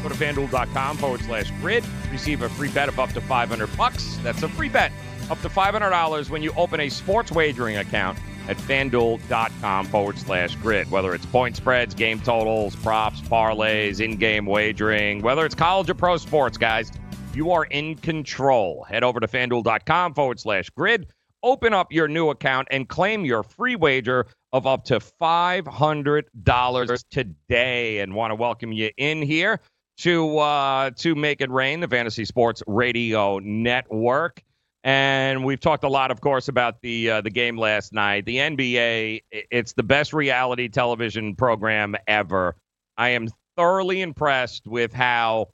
[0.04, 1.84] Go to fanduel.com forward slash grid.
[2.12, 4.18] Receive a free bet of up to 500 bucks.
[4.22, 4.92] That's a free bet
[5.28, 8.18] up to $500 when you open a sports wagering account
[8.48, 10.88] at fanduel.com forward slash grid.
[10.92, 15.94] Whether it's point spreads, game totals, props, parlays, in game wagering, whether it's college or
[15.94, 16.92] pro sports, guys,
[17.34, 18.84] you are in control.
[18.88, 21.08] Head over to fanduel.com forward slash grid.
[21.43, 27.99] Open up your new account and claim your free wager of up to $500 today.
[27.99, 29.61] And want to welcome you in here
[29.99, 34.43] to uh, to Make It Rain, the Fantasy Sports Radio Network.
[34.84, 38.24] And we've talked a lot, of course, about the uh, the game last night.
[38.24, 42.57] The NBA, it's the best reality television program ever.
[42.97, 45.49] I am thoroughly impressed with how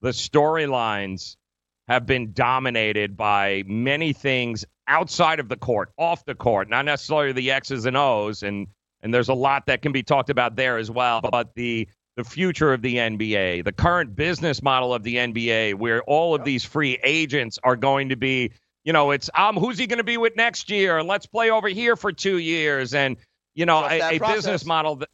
[0.00, 1.36] the storylines
[1.88, 7.32] have been dominated by many things outside of the court, off the court, not necessarily
[7.32, 8.66] the X's and O's, and
[9.02, 11.20] and there's a lot that can be talked about there as well.
[11.20, 16.02] But the the future of the NBA, the current business model of the NBA, where
[16.02, 18.50] all of these free agents are going to be,
[18.82, 21.02] you know, it's um, who's he going to be with next year?
[21.02, 23.16] Let's play over here for two years, and
[23.54, 25.08] you know, a, a business model that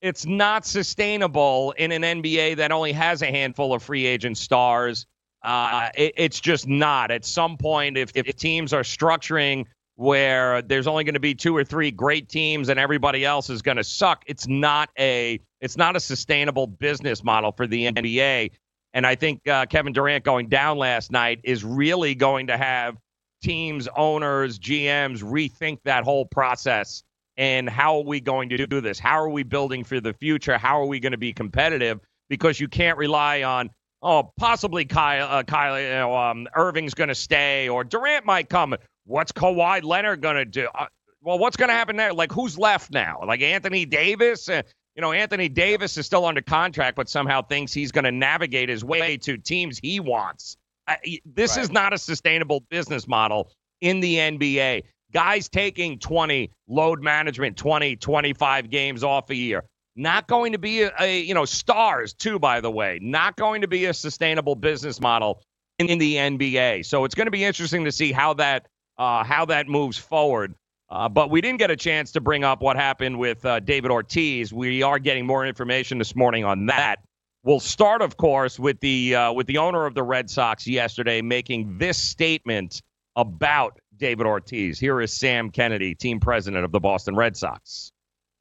[0.00, 5.06] it's not sustainable in an NBA that only has a handful of free agent stars.
[5.46, 7.10] Uh, it, it's just not.
[7.10, 11.56] At some point, if, if teams are structuring where there's only going to be two
[11.56, 15.76] or three great teams and everybody else is going to suck, it's not a it's
[15.76, 18.50] not a sustainable business model for the NBA.
[18.92, 22.96] And I think uh, Kevin Durant going down last night is really going to have
[23.42, 27.04] teams, owners, GMs rethink that whole process
[27.36, 28.98] and how are we going to do this?
[28.98, 30.58] How are we building for the future?
[30.58, 32.00] How are we going to be competitive?
[32.28, 33.70] Because you can't rely on
[34.06, 38.48] oh possibly Kyle, uh, Kyle you know, um, Irving's going to stay or Durant might
[38.48, 38.74] come.
[39.04, 40.68] What's Kawhi Leonard going to do?
[40.74, 40.86] Uh,
[41.20, 42.14] well, what's going to happen there?
[42.14, 43.20] Like who's left now?
[43.26, 44.48] Like Anthony Davis?
[44.48, 44.62] Uh,
[44.94, 48.68] you know, Anthony Davis is still under contract, but somehow thinks he's going to navigate
[48.68, 50.56] his way to teams he wants.
[50.88, 50.94] Uh,
[51.26, 51.64] this right.
[51.64, 53.50] is not a sustainable business model
[53.80, 59.64] in the NBA guys taking 20 load management 20 25 games off a year
[59.96, 62.98] not going to be a, a, you know stars too by the way.
[63.02, 65.42] Not going to be a sustainable business model
[65.78, 68.66] in, in the nba so it's going to be interesting to see how that
[68.98, 70.54] uh, how that moves forward.
[70.88, 73.90] Uh, but we didn't get a chance to bring up what happened with uh, david
[73.90, 74.52] ortiz.
[74.52, 76.96] We are getting more information this morning on that.
[77.42, 81.22] We'll start of course with the uh, with the owner of the red sox yesterday
[81.22, 82.82] making this statement
[83.16, 84.78] about David Ortiz.
[84.78, 87.92] Here is Sam Kennedy, team president of the Boston Red Sox.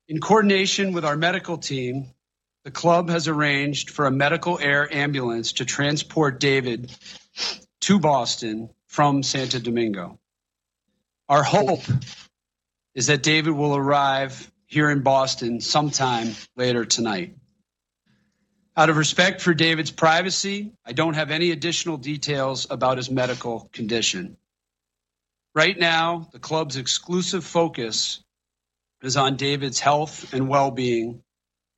[0.07, 2.11] In coordination with our medical team,
[2.63, 6.95] the club has arranged for a medical air ambulance to transport David
[7.81, 10.19] to Boston from Santo Domingo.
[11.27, 11.81] Our hope
[12.93, 17.35] is that David will arrive here in Boston sometime later tonight.
[18.77, 23.69] Out of respect for David's privacy, I don't have any additional details about his medical
[23.73, 24.37] condition.
[25.55, 28.23] Right now, the club's exclusive focus
[29.05, 31.23] is on David's health and well being,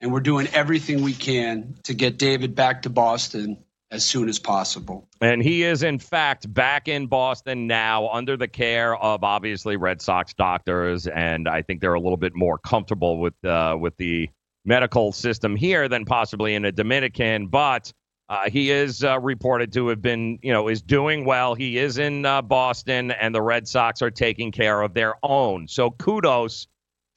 [0.02, 4.38] and we're doing everything we can to get David back to Boston as soon as
[4.38, 5.08] possible.
[5.22, 10.02] And he is, in fact, back in Boston now under the care of obviously Red
[10.02, 11.08] Sox doctors.
[11.08, 14.30] And I think they're a little bit more comfortable with, uh, with the
[14.66, 17.48] medical system here than possibly in a Dominican.
[17.48, 17.94] But
[18.28, 21.56] uh, he is uh, reported to have been, you know, is doing well.
[21.56, 25.70] He is in uh, Boston, and the Red Sox are taking care of their own.
[25.70, 26.68] So kudos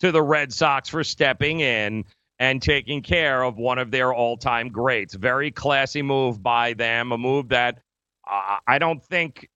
[0.01, 2.05] to the Red Sox for stepping in
[2.39, 5.15] and taking care of one of their all-time greats.
[5.15, 7.13] Very classy move by them.
[7.13, 7.81] A move that
[8.29, 9.49] uh, I don't think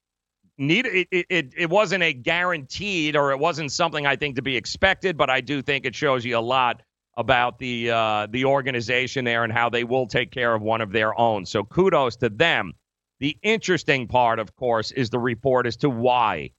[0.59, 4.57] need it, it it wasn't a guaranteed or it wasn't something I think to be
[4.57, 6.83] expected, but I do think it shows you a lot
[7.17, 10.93] about the uh, the organization there and how they will take care of one of
[10.93, 11.47] their own.
[11.47, 12.73] So kudos to them.
[13.21, 16.51] The interesting part, of course, is the report as to why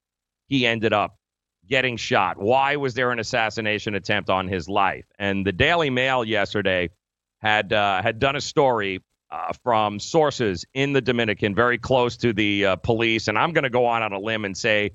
[0.47, 1.17] he ended up
[1.67, 2.37] getting shot.
[2.37, 5.05] Why was there an assassination attempt on his life?
[5.17, 6.89] And the Daily Mail yesterday
[7.41, 9.01] had uh, had done a story
[9.31, 13.27] uh, from sources in the Dominican, very close to the uh, police.
[13.27, 14.91] And I'm going to go on on a limb and say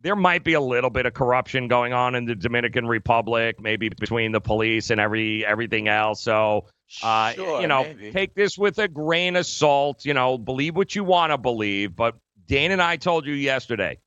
[0.00, 3.88] there might be a little bit of corruption going on in the Dominican Republic, maybe
[3.88, 6.22] between the police and every everything else.
[6.22, 6.66] So,
[7.02, 8.12] uh, Sure, you know, maybe.
[8.12, 10.04] take this with a grain of salt.
[10.04, 11.94] You know, believe what you want to believe.
[11.94, 12.16] But
[12.46, 13.98] Dane and I told you yesterday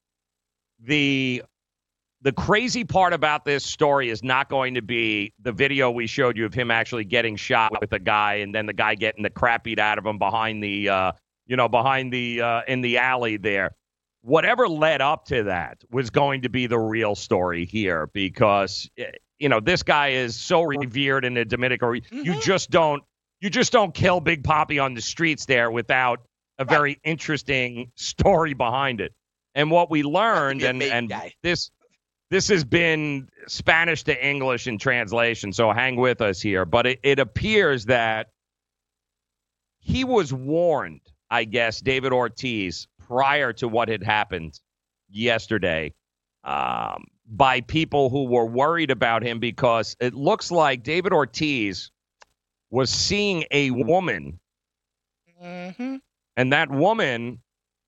[0.81, 1.43] the
[2.25, 6.35] the crazy part about this story is not going to be the video we showed
[6.35, 9.29] you of him actually getting shot with a guy and then the guy getting the
[9.29, 11.11] crap beat out of him behind the uh,
[11.45, 13.75] you know behind the uh, in the alley there.
[14.23, 19.11] Whatever led up to that was going to be the real story here because eh,
[19.37, 23.03] you know this guy is so revered in the Dominican you just don't
[23.39, 26.21] you just don't kill Big Poppy on the streets there without
[26.57, 29.13] a very interesting story behind it.
[29.53, 31.13] And what we learned and and
[31.43, 31.69] this
[32.31, 36.65] this has been Spanish to English in translation, so hang with us here.
[36.65, 38.27] But it, it appears that
[39.79, 44.59] he was warned, I guess, David Ortiz, prior to what had happened
[45.09, 45.93] yesterday,
[46.43, 51.91] um, by people who were worried about him because it looks like David Ortiz
[52.71, 54.39] was seeing a woman,
[55.43, 55.97] Mm-hmm.
[56.37, 57.41] and that woman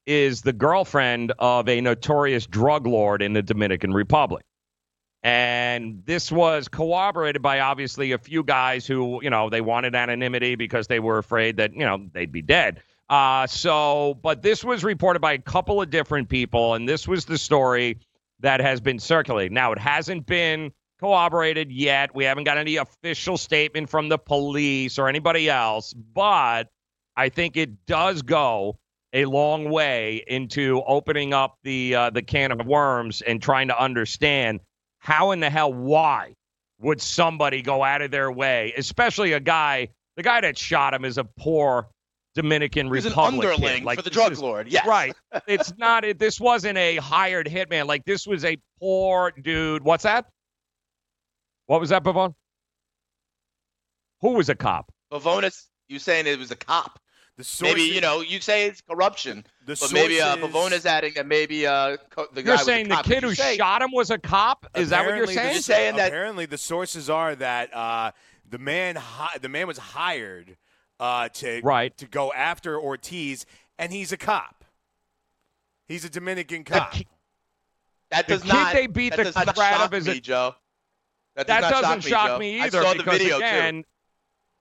[0.08, 4.44] is the girlfriend of a notorious drug lord in the Dominican Republic.
[5.22, 10.56] And this was corroborated by obviously a few guys who, you know, they wanted anonymity
[10.56, 12.82] because they were afraid that, you know, they'd be dead.
[13.10, 17.26] Uh, so, but this was reported by a couple of different people, and this was
[17.26, 18.00] the story
[18.40, 19.54] that has been circulating.
[19.54, 22.14] Now, it hasn't been corroborated yet.
[22.16, 26.70] We haven't got any official statement from the police or anybody else, but
[27.16, 28.78] I think it does go
[29.14, 33.82] a long way into opening up the uh, the can of worms and trying to
[33.82, 34.60] understand
[35.00, 36.34] how in the hell why
[36.80, 41.06] would somebody go out of their way, especially a guy the guy that shot him
[41.06, 41.88] is a poor
[42.36, 43.20] Dominican He's an kid.
[43.20, 44.68] underling Like for the drug is- lord.
[44.68, 44.86] Yes.
[44.86, 45.16] right.
[45.48, 46.04] It's not.
[46.06, 47.88] It, this wasn't a hired hitman.
[47.88, 49.84] Like this was a poor dude.
[49.84, 50.26] What's that?
[51.66, 52.34] What was that, Pavone?
[54.22, 54.92] Who was a cop?
[55.12, 57.00] Pavonis, you saying it was a cop?
[57.38, 61.14] The maybe you know you say it's corruption, The but maybe uh, sources- Pavona's adding
[61.14, 63.06] that maybe uh, co- the guy You're was a saying the cop.
[63.06, 64.66] kid who say- shot him was a cop?
[64.76, 65.48] Is that what you're saying?
[65.48, 68.12] the- You're saying that- apparently the sources are that uh,
[68.50, 70.58] the man hi- the man was hired
[71.00, 71.96] uh, to Right.
[72.00, 73.46] to go after Ortiz,
[73.78, 74.66] and he's a cop.
[75.88, 76.96] He's a Dominican cop.
[78.10, 78.74] That The does kid not.
[78.74, 80.56] they beat the crap out shock of is me, Joe.
[81.36, 83.38] That, does That not doesn't shock, shock me, me either I saw the because video
[83.38, 83.90] again, too.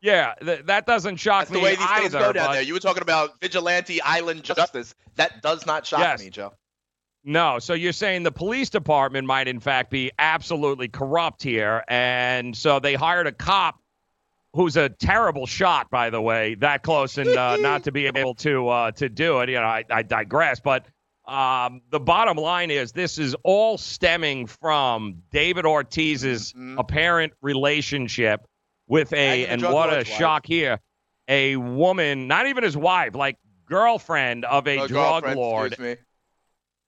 [0.07, 2.01] Yeah, th- that doesn't shock That's me the way these either.
[2.03, 2.63] things go down but- there.
[2.63, 4.95] You were talking about vigilante island justice.
[5.17, 6.23] That does not shock Yes.
[6.23, 6.53] me, Joe.
[7.25, 12.57] No, so you're saying the police department might in fact be absolutely corrupt here, and
[12.57, 13.81] so they hired a cop
[14.53, 18.35] who's a terrible shot, by the way, that close and uh, not to be able
[18.37, 19.49] to uh, to do it.
[19.49, 20.87] You know, I, I digress, but
[21.27, 28.47] um, the bottom line is this is all stemming from David Ortiz's apparent relationship
[28.89, 30.19] with a, Back to the and what a lord's wife.
[30.19, 30.81] shock here,
[31.29, 35.73] a woman, not even his wife, like girlfriend of a Uh, drug lord.
[35.73, 36.03] excuse me.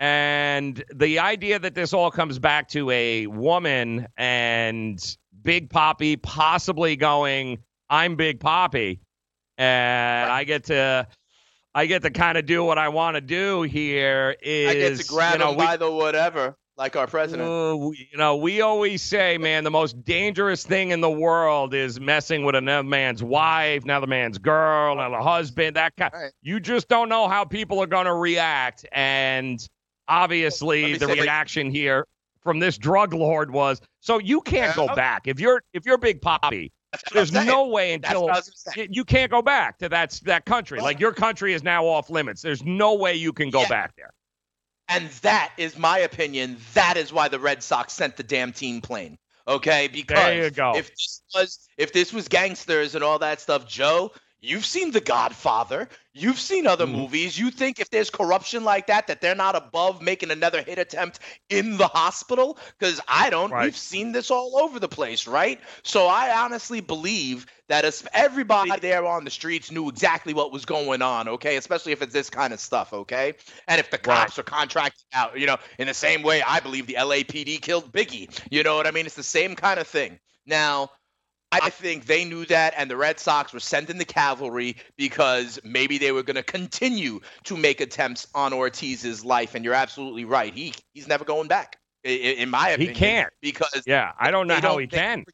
[0.01, 6.94] And the idea that this all comes back to a woman and Big Poppy possibly
[6.94, 7.59] going,
[7.90, 9.01] I'm Big Poppy,
[9.57, 11.07] and I get to.
[11.74, 14.34] I get to kind of do what I want to do here.
[14.42, 17.48] Is I get to grab you know, him we- by the whatever, like our president.
[17.48, 22.00] uh, you know, we always say, man, the most dangerous thing in the world is
[22.00, 25.76] messing with another man's wife, another man's girl, another husband.
[25.76, 26.32] That kind.
[26.40, 29.66] You just don't know how people are going to react, and
[30.06, 32.06] obviously, the reaction here
[32.42, 36.22] from this drug lord was, so you can't go back if you're if you're Big
[36.22, 36.72] Poppy.
[37.12, 40.46] There's no way until what I was you, you can't go back to that that
[40.46, 40.80] country.
[40.80, 42.40] Like your country is now off limits.
[42.40, 43.68] There's no way you can go Yeah.
[43.68, 44.10] back there.
[44.89, 46.57] And that is my opinion.
[46.74, 49.18] That is why the Red Sox sent the damn team plane.
[49.47, 50.74] Okay, because There you go.
[50.76, 55.01] if this was if this was gangsters and all that stuff, Joe, You've seen The
[55.01, 55.89] Godfather.
[56.12, 56.97] You've seen other Mm-hmm.
[56.97, 57.39] movies.
[57.39, 61.20] You think if there's corruption like that, that they're not above making another hit attempt
[61.49, 62.59] in the hospital?
[62.78, 63.53] Because I don't.
[63.64, 65.61] We've seen this all over the place, right?
[65.82, 70.64] So I honestly believe that as everybody there on the streets knew exactly what was
[70.64, 71.57] going on, okay?
[71.57, 73.34] Especially if it's this kind of stuff, okay?
[73.66, 76.86] And if the cops are contracted out, you know, in the same way I believe
[76.86, 78.30] the LAPD killed Biggie.
[78.51, 79.07] You know what I mean?
[79.07, 80.18] It's the same kind of thing.
[80.47, 80.91] Now,
[81.51, 85.96] I think they knew that, and the Red Sox were sending the cavalry because maybe
[85.99, 89.55] they were going to continue to make attempts on Ortiz's life.
[89.55, 92.94] And you're absolutely right; he he's never going back, i- i- in my opinion.
[92.94, 93.32] He can't.
[93.40, 95.24] because Yeah, I don't know how don't he can.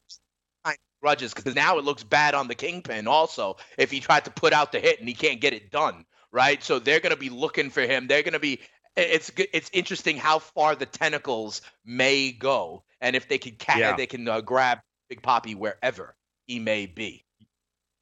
[1.03, 3.07] grudges because now it looks bad on the kingpin.
[3.07, 6.07] Also, if he tried to put out the hit and he can't get it done,
[6.33, 6.63] right?
[6.63, 8.07] So they're going to be looking for him.
[8.07, 8.61] They're going to be.
[8.97, 13.97] It's it's interesting how far the tentacles may go, and if they can ca- Yeah.
[13.97, 14.79] they can uh, grab
[15.09, 16.15] Big Poppy wherever
[16.47, 17.25] he may be.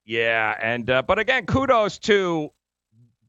[0.05, 2.51] Yeah, and uh, but again, kudos to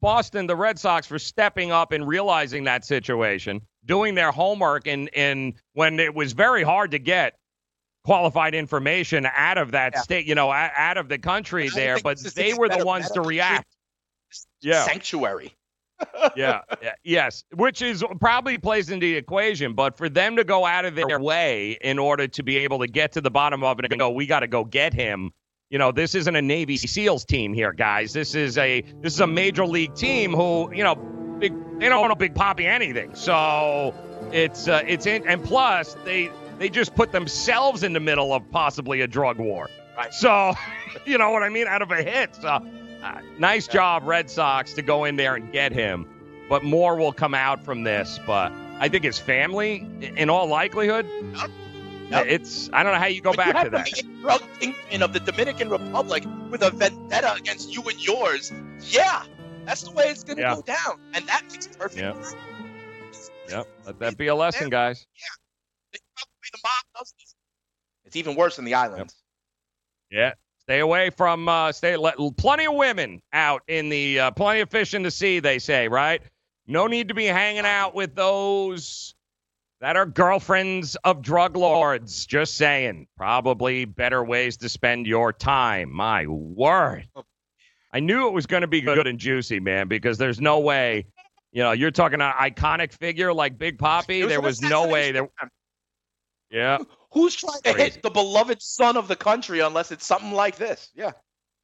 [0.00, 5.08] Boston, the Red Sox, for stepping up and realizing that situation, doing their homework, and
[5.14, 7.38] and when it was very hard to get
[8.04, 12.18] qualified information out of that state, you know, out, out of the country there, but
[12.34, 13.66] they were the ones to react.
[14.60, 14.84] Yeah.
[14.84, 15.54] Sanctuary.
[16.36, 19.74] Yeah, yeah, yes, which is probably plays into the equation.
[19.74, 22.86] But for them to go out of their way in order to be able to
[22.86, 25.32] get to the bottom of it and go, we got to go get him.
[25.70, 28.12] You know, this isn't a Navy SEALs team here, guys.
[28.12, 30.94] This is a this is a major league team who, you know,
[31.38, 33.14] big they don't know Big Poppy anything.
[33.14, 33.94] So
[34.32, 38.48] it's uh, it's in, and plus they they just put themselves in the middle of
[38.50, 39.68] possibly a drug war.
[39.96, 40.12] Right.
[40.12, 40.54] So,
[41.06, 41.66] you know what I mean?
[41.66, 42.36] Out of a hit.
[42.36, 42.64] So,
[43.38, 46.06] nice job, Red Sox, to go in there and get him.
[46.48, 48.18] But more will come out from this.
[48.26, 49.86] But I think his family,
[50.16, 51.06] in all likelihood,
[52.10, 54.20] it's I don't know how you go But you back to have the that.
[54.20, 58.52] drug kingpin of the Dominican Republic with a vendetta against you and yours.
[58.82, 59.24] Yeah,
[59.64, 60.54] that's the way it's going to Yeah.
[60.56, 62.24] go down, and that makes perfect Yep.
[62.24, 63.30] sense.
[63.48, 63.66] Yep.
[63.86, 65.06] Let that be a lesson, guys.
[65.92, 67.34] The mob does this.
[68.04, 69.14] It's even worse in the islands.
[70.10, 70.34] Yeah.
[70.66, 74.70] Stay away from uh stay let plenty of women out in the uh, plenty of
[74.70, 76.22] fish in the sea, they say, right?
[76.66, 79.14] No need to be hanging out with those
[79.82, 82.24] that are girlfriends of drug lords.
[82.24, 83.06] Just saying.
[83.18, 85.92] Probably better ways to spend your time.
[85.92, 87.06] My word.
[87.92, 91.04] I knew it was going to be good and juicy, man, because there's no way,
[91.52, 94.22] you know, you're talking an iconic figure like Big Poppy.
[94.22, 95.28] Was There was no way there.
[96.50, 96.78] Yeah.
[97.14, 100.90] Who's trying to hit the beloved son of the country unless it's something like this?
[100.94, 101.12] Yeah.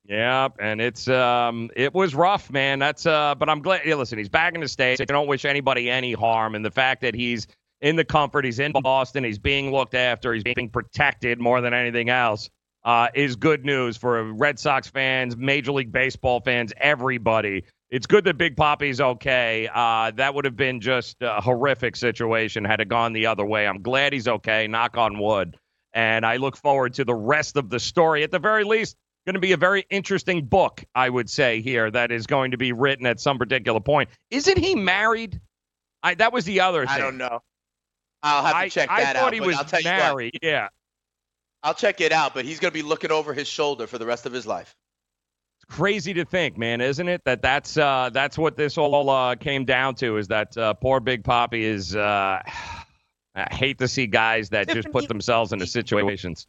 [0.04, 2.78] Yeah, and it's um it was rough, man.
[2.78, 5.00] That's uh but I'm glad yeah, listen, he's back in the States.
[5.00, 7.46] I don't wish anybody any harm and the fact that he's
[7.80, 11.74] in the comfort, he's in Boston, he's being looked after, he's being protected more than
[11.74, 12.48] anything else,
[12.84, 17.64] uh, is good news for Red Sox fans, Major League Baseball fans, everybody.
[17.90, 19.68] It's good that Big Poppy's okay.
[19.72, 23.66] Uh, that would have been just a horrific situation had it gone the other way.
[23.66, 24.68] I'm glad he's okay.
[24.68, 25.56] Knock on wood.
[25.92, 28.22] And I look forward to the rest of the story.
[28.22, 31.90] At the very least, going to be a very interesting book, I would say here,
[31.90, 34.08] that is going to be written at some particular point.
[34.30, 35.40] Isn't he married?
[36.02, 36.94] I that was the other thing.
[36.94, 37.40] I don't know.
[38.22, 39.34] I'll have to I, check I that thought out.
[39.34, 40.38] he was I'll tell you married.
[40.42, 40.68] Yeah.
[41.62, 44.06] I'll check it out, but he's going to be looking over his shoulder for the
[44.06, 44.74] rest of his life.
[45.70, 47.22] Crazy to think, man, isn't it?
[47.24, 51.00] That that's uh, that's what this all uh, came down to is that uh, poor
[51.00, 51.96] Big Poppy is.
[51.96, 52.42] Uh,
[53.32, 56.48] I hate to see guys that just put themselves into situations.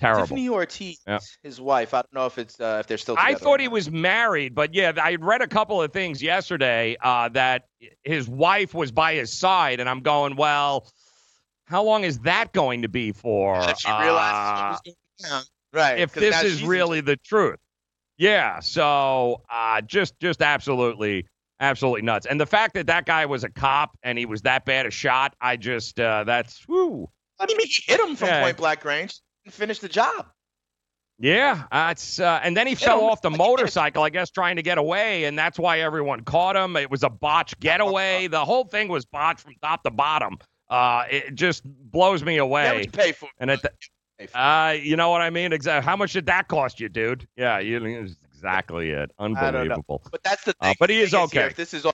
[0.00, 0.22] Terrible.
[0.22, 1.20] Tiffany Ortiz, Yeah.
[1.44, 1.94] his wife.
[1.94, 3.14] I don't know if it's uh, if they're still.
[3.16, 7.28] I thought he was married, but yeah, I read a couple of things yesterday uh,
[7.30, 7.68] that
[8.02, 10.88] his wife was by his side, and I'm going, well,
[11.66, 13.54] how long is that going to be for?
[13.78, 14.80] She realizes what was
[15.22, 15.42] going on.
[15.72, 15.98] right?
[16.00, 17.60] If this is really the truth.
[18.16, 21.26] Yeah, so uh, just just absolutely
[21.60, 22.26] absolutely nuts.
[22.26, 24.90] And the fact that that guy was a cop and he was that bad a
[24.90, 27.08] shot, I just uh, that's whoo.
[27.40, 28.42] I mean, he hit him from Yeah.
[28.42, 30.26] point blank range and finished the job.
[31.18, 34.78] Yeah, that's uh, and then he fell off the motorcycle, I guess, trying to get
[34.78, 36.76] away, and that's why everyone caught him.
[36.76, 38.26] It was a botch getaway.
[38.26, 40.38] The whole thing was botched from top to bottom.
[40.68, 42.66] Uh, it just blows me away.
[42.74, 43.28] what you pay for?
[43.38, 43.70] And at the,
[44.34, 45.52] uh, you know what I mean?
[45.52, 45.84] Exactly.
[45.88, 47.26] How much did that cost you, dude?
[47.36, 47.84] Yeah, you
[48.32, 49.10] exactly it.
[49.18, 49.40] I don't know.
[49.40, 50.02] Unbelievable.
[50.10, 50.76] But that's the Uh, thing.
[50.78, 51.46] but he is here, okay.
[51.46, 51.92] if this is all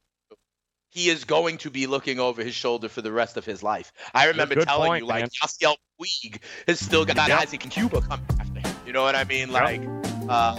[0.93, 3.93] he is going to be looking over his shoulder for the rest of his life.
[4.13, 5.29] I remember Good telling point, you, like man.
[5.41, 7.41] Yasiel Puig has still got Yep.
[7.43, 8.75] Isaac Cuba coming after him.
[8.85, 9.53] You know what I mean?
[9.53, 9.81] Like,
[10.29, 10.59] um,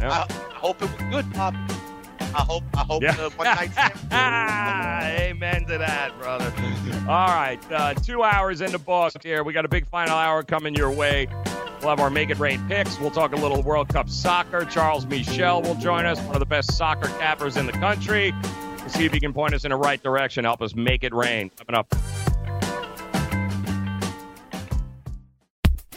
[0.00, 0.12] Yep.
[0.12, 1.54] I, I hope it was good, Pop.
[2.34, 2.64] I hope.
[2.74, 3.12] I hope Yeah.
[3.12, 3.92] the one night stand.
[4.12, 6.52] Amen to that, brother.
[7.08, 9.44] All right, uh, two hours into the book here.
[9.44, 11.28] We got a big final hour coming your way.
[11.80, 12.98] We'll have our Make It Rain picks.
[12.98, 14.64] We'll talk a little World Cup soccer.
[14.64, 18.32] Charles Michel will join us, one of the best soccer cappers in the country.
[18.78, 21.14] We'll see if he can point us in the right direction, help us make it
[21.14, 21.50] rain.
[21.50, 21.94] Coming up.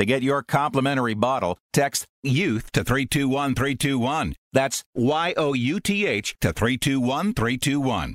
[0.00, 4.34] To get your complimentary bottle, text YOUTH to 321321.
[4.50, 8.14] That's Y O U T H to 321321.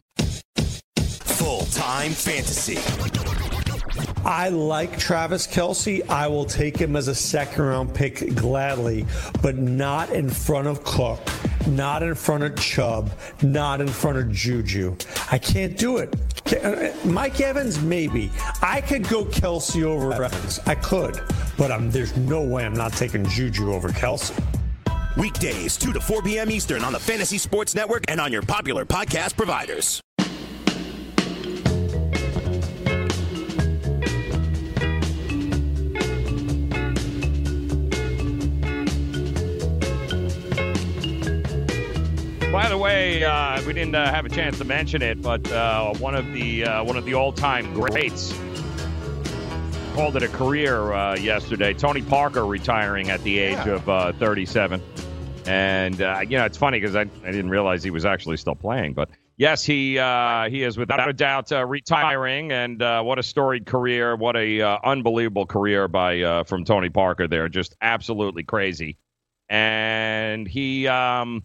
[0.97, 3.34] Full time fantasy.
[4.26, 6.09] I like Travis Kelce.
[6.09, 9.05] I will take him as a second round pick gladly,
[9.43, 11.19] but not in front of Cook,
[11.67, 13.11] not in front of Chubb,
[13.43, 14.95] not in front of Juju.
[15.32, 16.15] I can't do it.
[17.05, 18.32] Mike Evans, maybe.
[18.63, 20.59] I could go Kelce over Evans.
[20.65, 21.21] I could,
[21.55, 24.36] but um, there's no way I'm not taking Juju over Kelce.
[25.17, 26.49] Weekdays, 2 to 4 p.m.
[26.49, 30.01] Eastern on the Fantasy Sports Network and on your popular podcast providers.
[42.55, 45.93] By the way, uh, we didn't uh, have a chance to mention it, but uh,
[45.95, 48.33] one of the uh, one of the all-time greats
[49.93, 51.73] called it a career uh, yesterday.
[51.73, 54.81] Tony Parker retiring at the age of uh, 37,
[55.45, 58.93] and you know it's funny because I, I didn't realize he was actually still playing,
[58.93, 64.37] but yes, he he is without a doubt retiring, and what a storied career, what
[64.37, 68.97] a unbelievable career by from Tony Parker there, just absolutely crazy,
[69.49, 70.87] and he.
[70.87, 71.43] Um,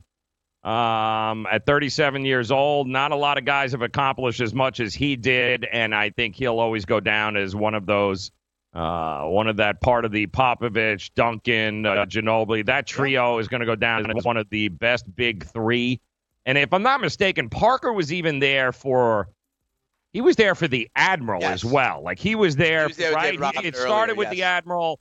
[0.63, 4.95] um, at 37 years old, not a lot of guys have accomplished as much as
[4.95, 8.31] he did, and I think he'll always go down as one of those,
[8.75, 12.67] uh, one of that part of the Popovich, Duncan, uh, Ginobili.
[12.67, 16.01] That trio is going to go down as one of the best big three.
[16.45, 19.29] And if I'm not mistaken, Parker was even there for.
[20.13, 21.53] He was there for the Admiral Yes.
[21.53, 22.03] as well.
[22.03, 23.35] Like he was there, He was there right?
[23.63, 24.35] It started earlier, with yes.
[24.35, 24.99] the Admiral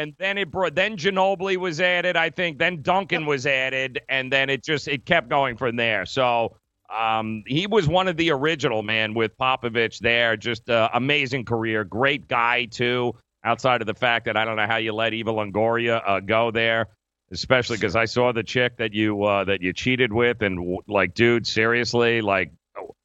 [0.00, 2.58] and then it brought then Ginobili was added, I think.
[2.58, 6.06] Then Duncan was added, and then it just it kept going from there.
[6.06, 6.56] So
[6.94, 10.36] um, he was one of the original man with Popovich there.
[10.36, 13.14] Just uh, amazing career, great guy too.
[13.44, 16.50] Outside of the fact that I don't know how you let Eva Longoria uh, go
[16.50, 16.88] there,
[17.30, 21.14] especially because I saw the chick that you uh, that you cheated with, and like,
[21.14, 22.52] dude, seriously, like,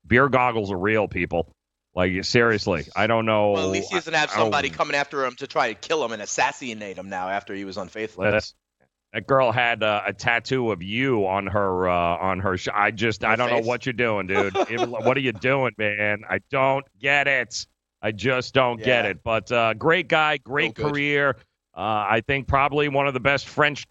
[0.08, 1.52] beer goggles are real, people.
[1.96, 3.52] Like seriously, I don't know.
[3.52, 6.12] Well, at least he doesn't have somebody coming after him to try to kill him
[6.12, 8.26] and assassinate him now after he was unfaithful.
[8.26, 8.54] That's
[9.14, 12.58] That girl had uh, a tattoo of you on her uh, on her.
[12.58, 13.64] Sh- I just I don't face?
[13.64, 14.56] know what you're doing, dude.
[14.70, 16.24] It- what are you doing, man?
[16.30, 17.66] I don't get it.
[18.02, 19.24] I just don't get it.
[19.24, 20.92] But uh, great guy, great good.
[20.92, 21.38] career.
[21.76, 21.80] Uh,
[22.10, 23.86] I think probably one of the best French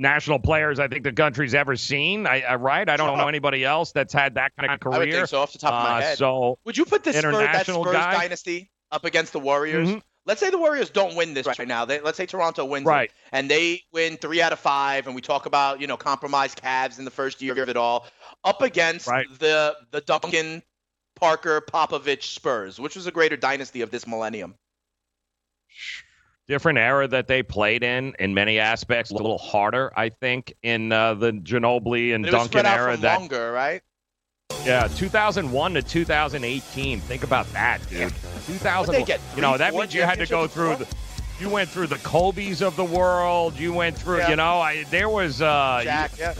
[0.00, 2.26] national players I think the country's ever seen.
[2.26, 2.88] I, I right?
[2.88, 4.94] I don't know anybody else that's had that kind of career.
[4.94, 6.18] I would think so off the top of my Uh, head.
[6.18, 8.12] So Would you put this Spurs, that international Spurs guy?
[8.12, 9.88] dynasty up against the Warriors?
[9.88, 10.02] Mhm.
[10.26, 11.84] Let's say the Warriors don't win this right now.
[11.86, 15.22] They, let's say Toronto wins it, and they win three out of five, and we
[15.22, 18.06] talk about you know compromised Cavs in the first year of it all,
[18.44, 19.26] up against Right.
[19.38, 20.62] the the Duncan,
[21.16, 24.54] Parker, Popovich Spurs, which was a greater dynasty of this millennium.
[26.50, 30.90] Different era that they played in in many aspects a little harder i think in
[30.90, 33.80] uh, the ginobili and But it was duncan era that longer, right?
[34.64, 38.12] yeah 2001 to 2018 think about that dude
[38.46, 40.86] 2000 they get, you know that four means you had to go through the
[41.40, 43.58] you went through the Kobe's of the world.
[43.58, 44.28] You went through, Yeah.
[44.28, 46.34] you know, I there was uh Jack, yeah.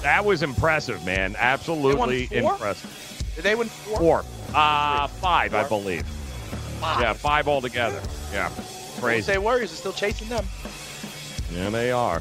[0.00, 1.36] that was impressive, man.
[1.38, 2.52] Absolutely four?
[2.52, 3.32] impressive.
[3.34, 3.98] Did they win four?
[3.98, 4.24] Four.
[4.54, 6.06] Uh five, I believe.
[6.80, 7.00] Five.
[7.02, 8.00] Yeah, five altogether.
[8.32, 8.48] Yeah.
[8.94, 9.22] Golden Crazy.
[9.22, 10.44] State Warriors are still chasing them.
[11.52, 12.20] Yeah, they are.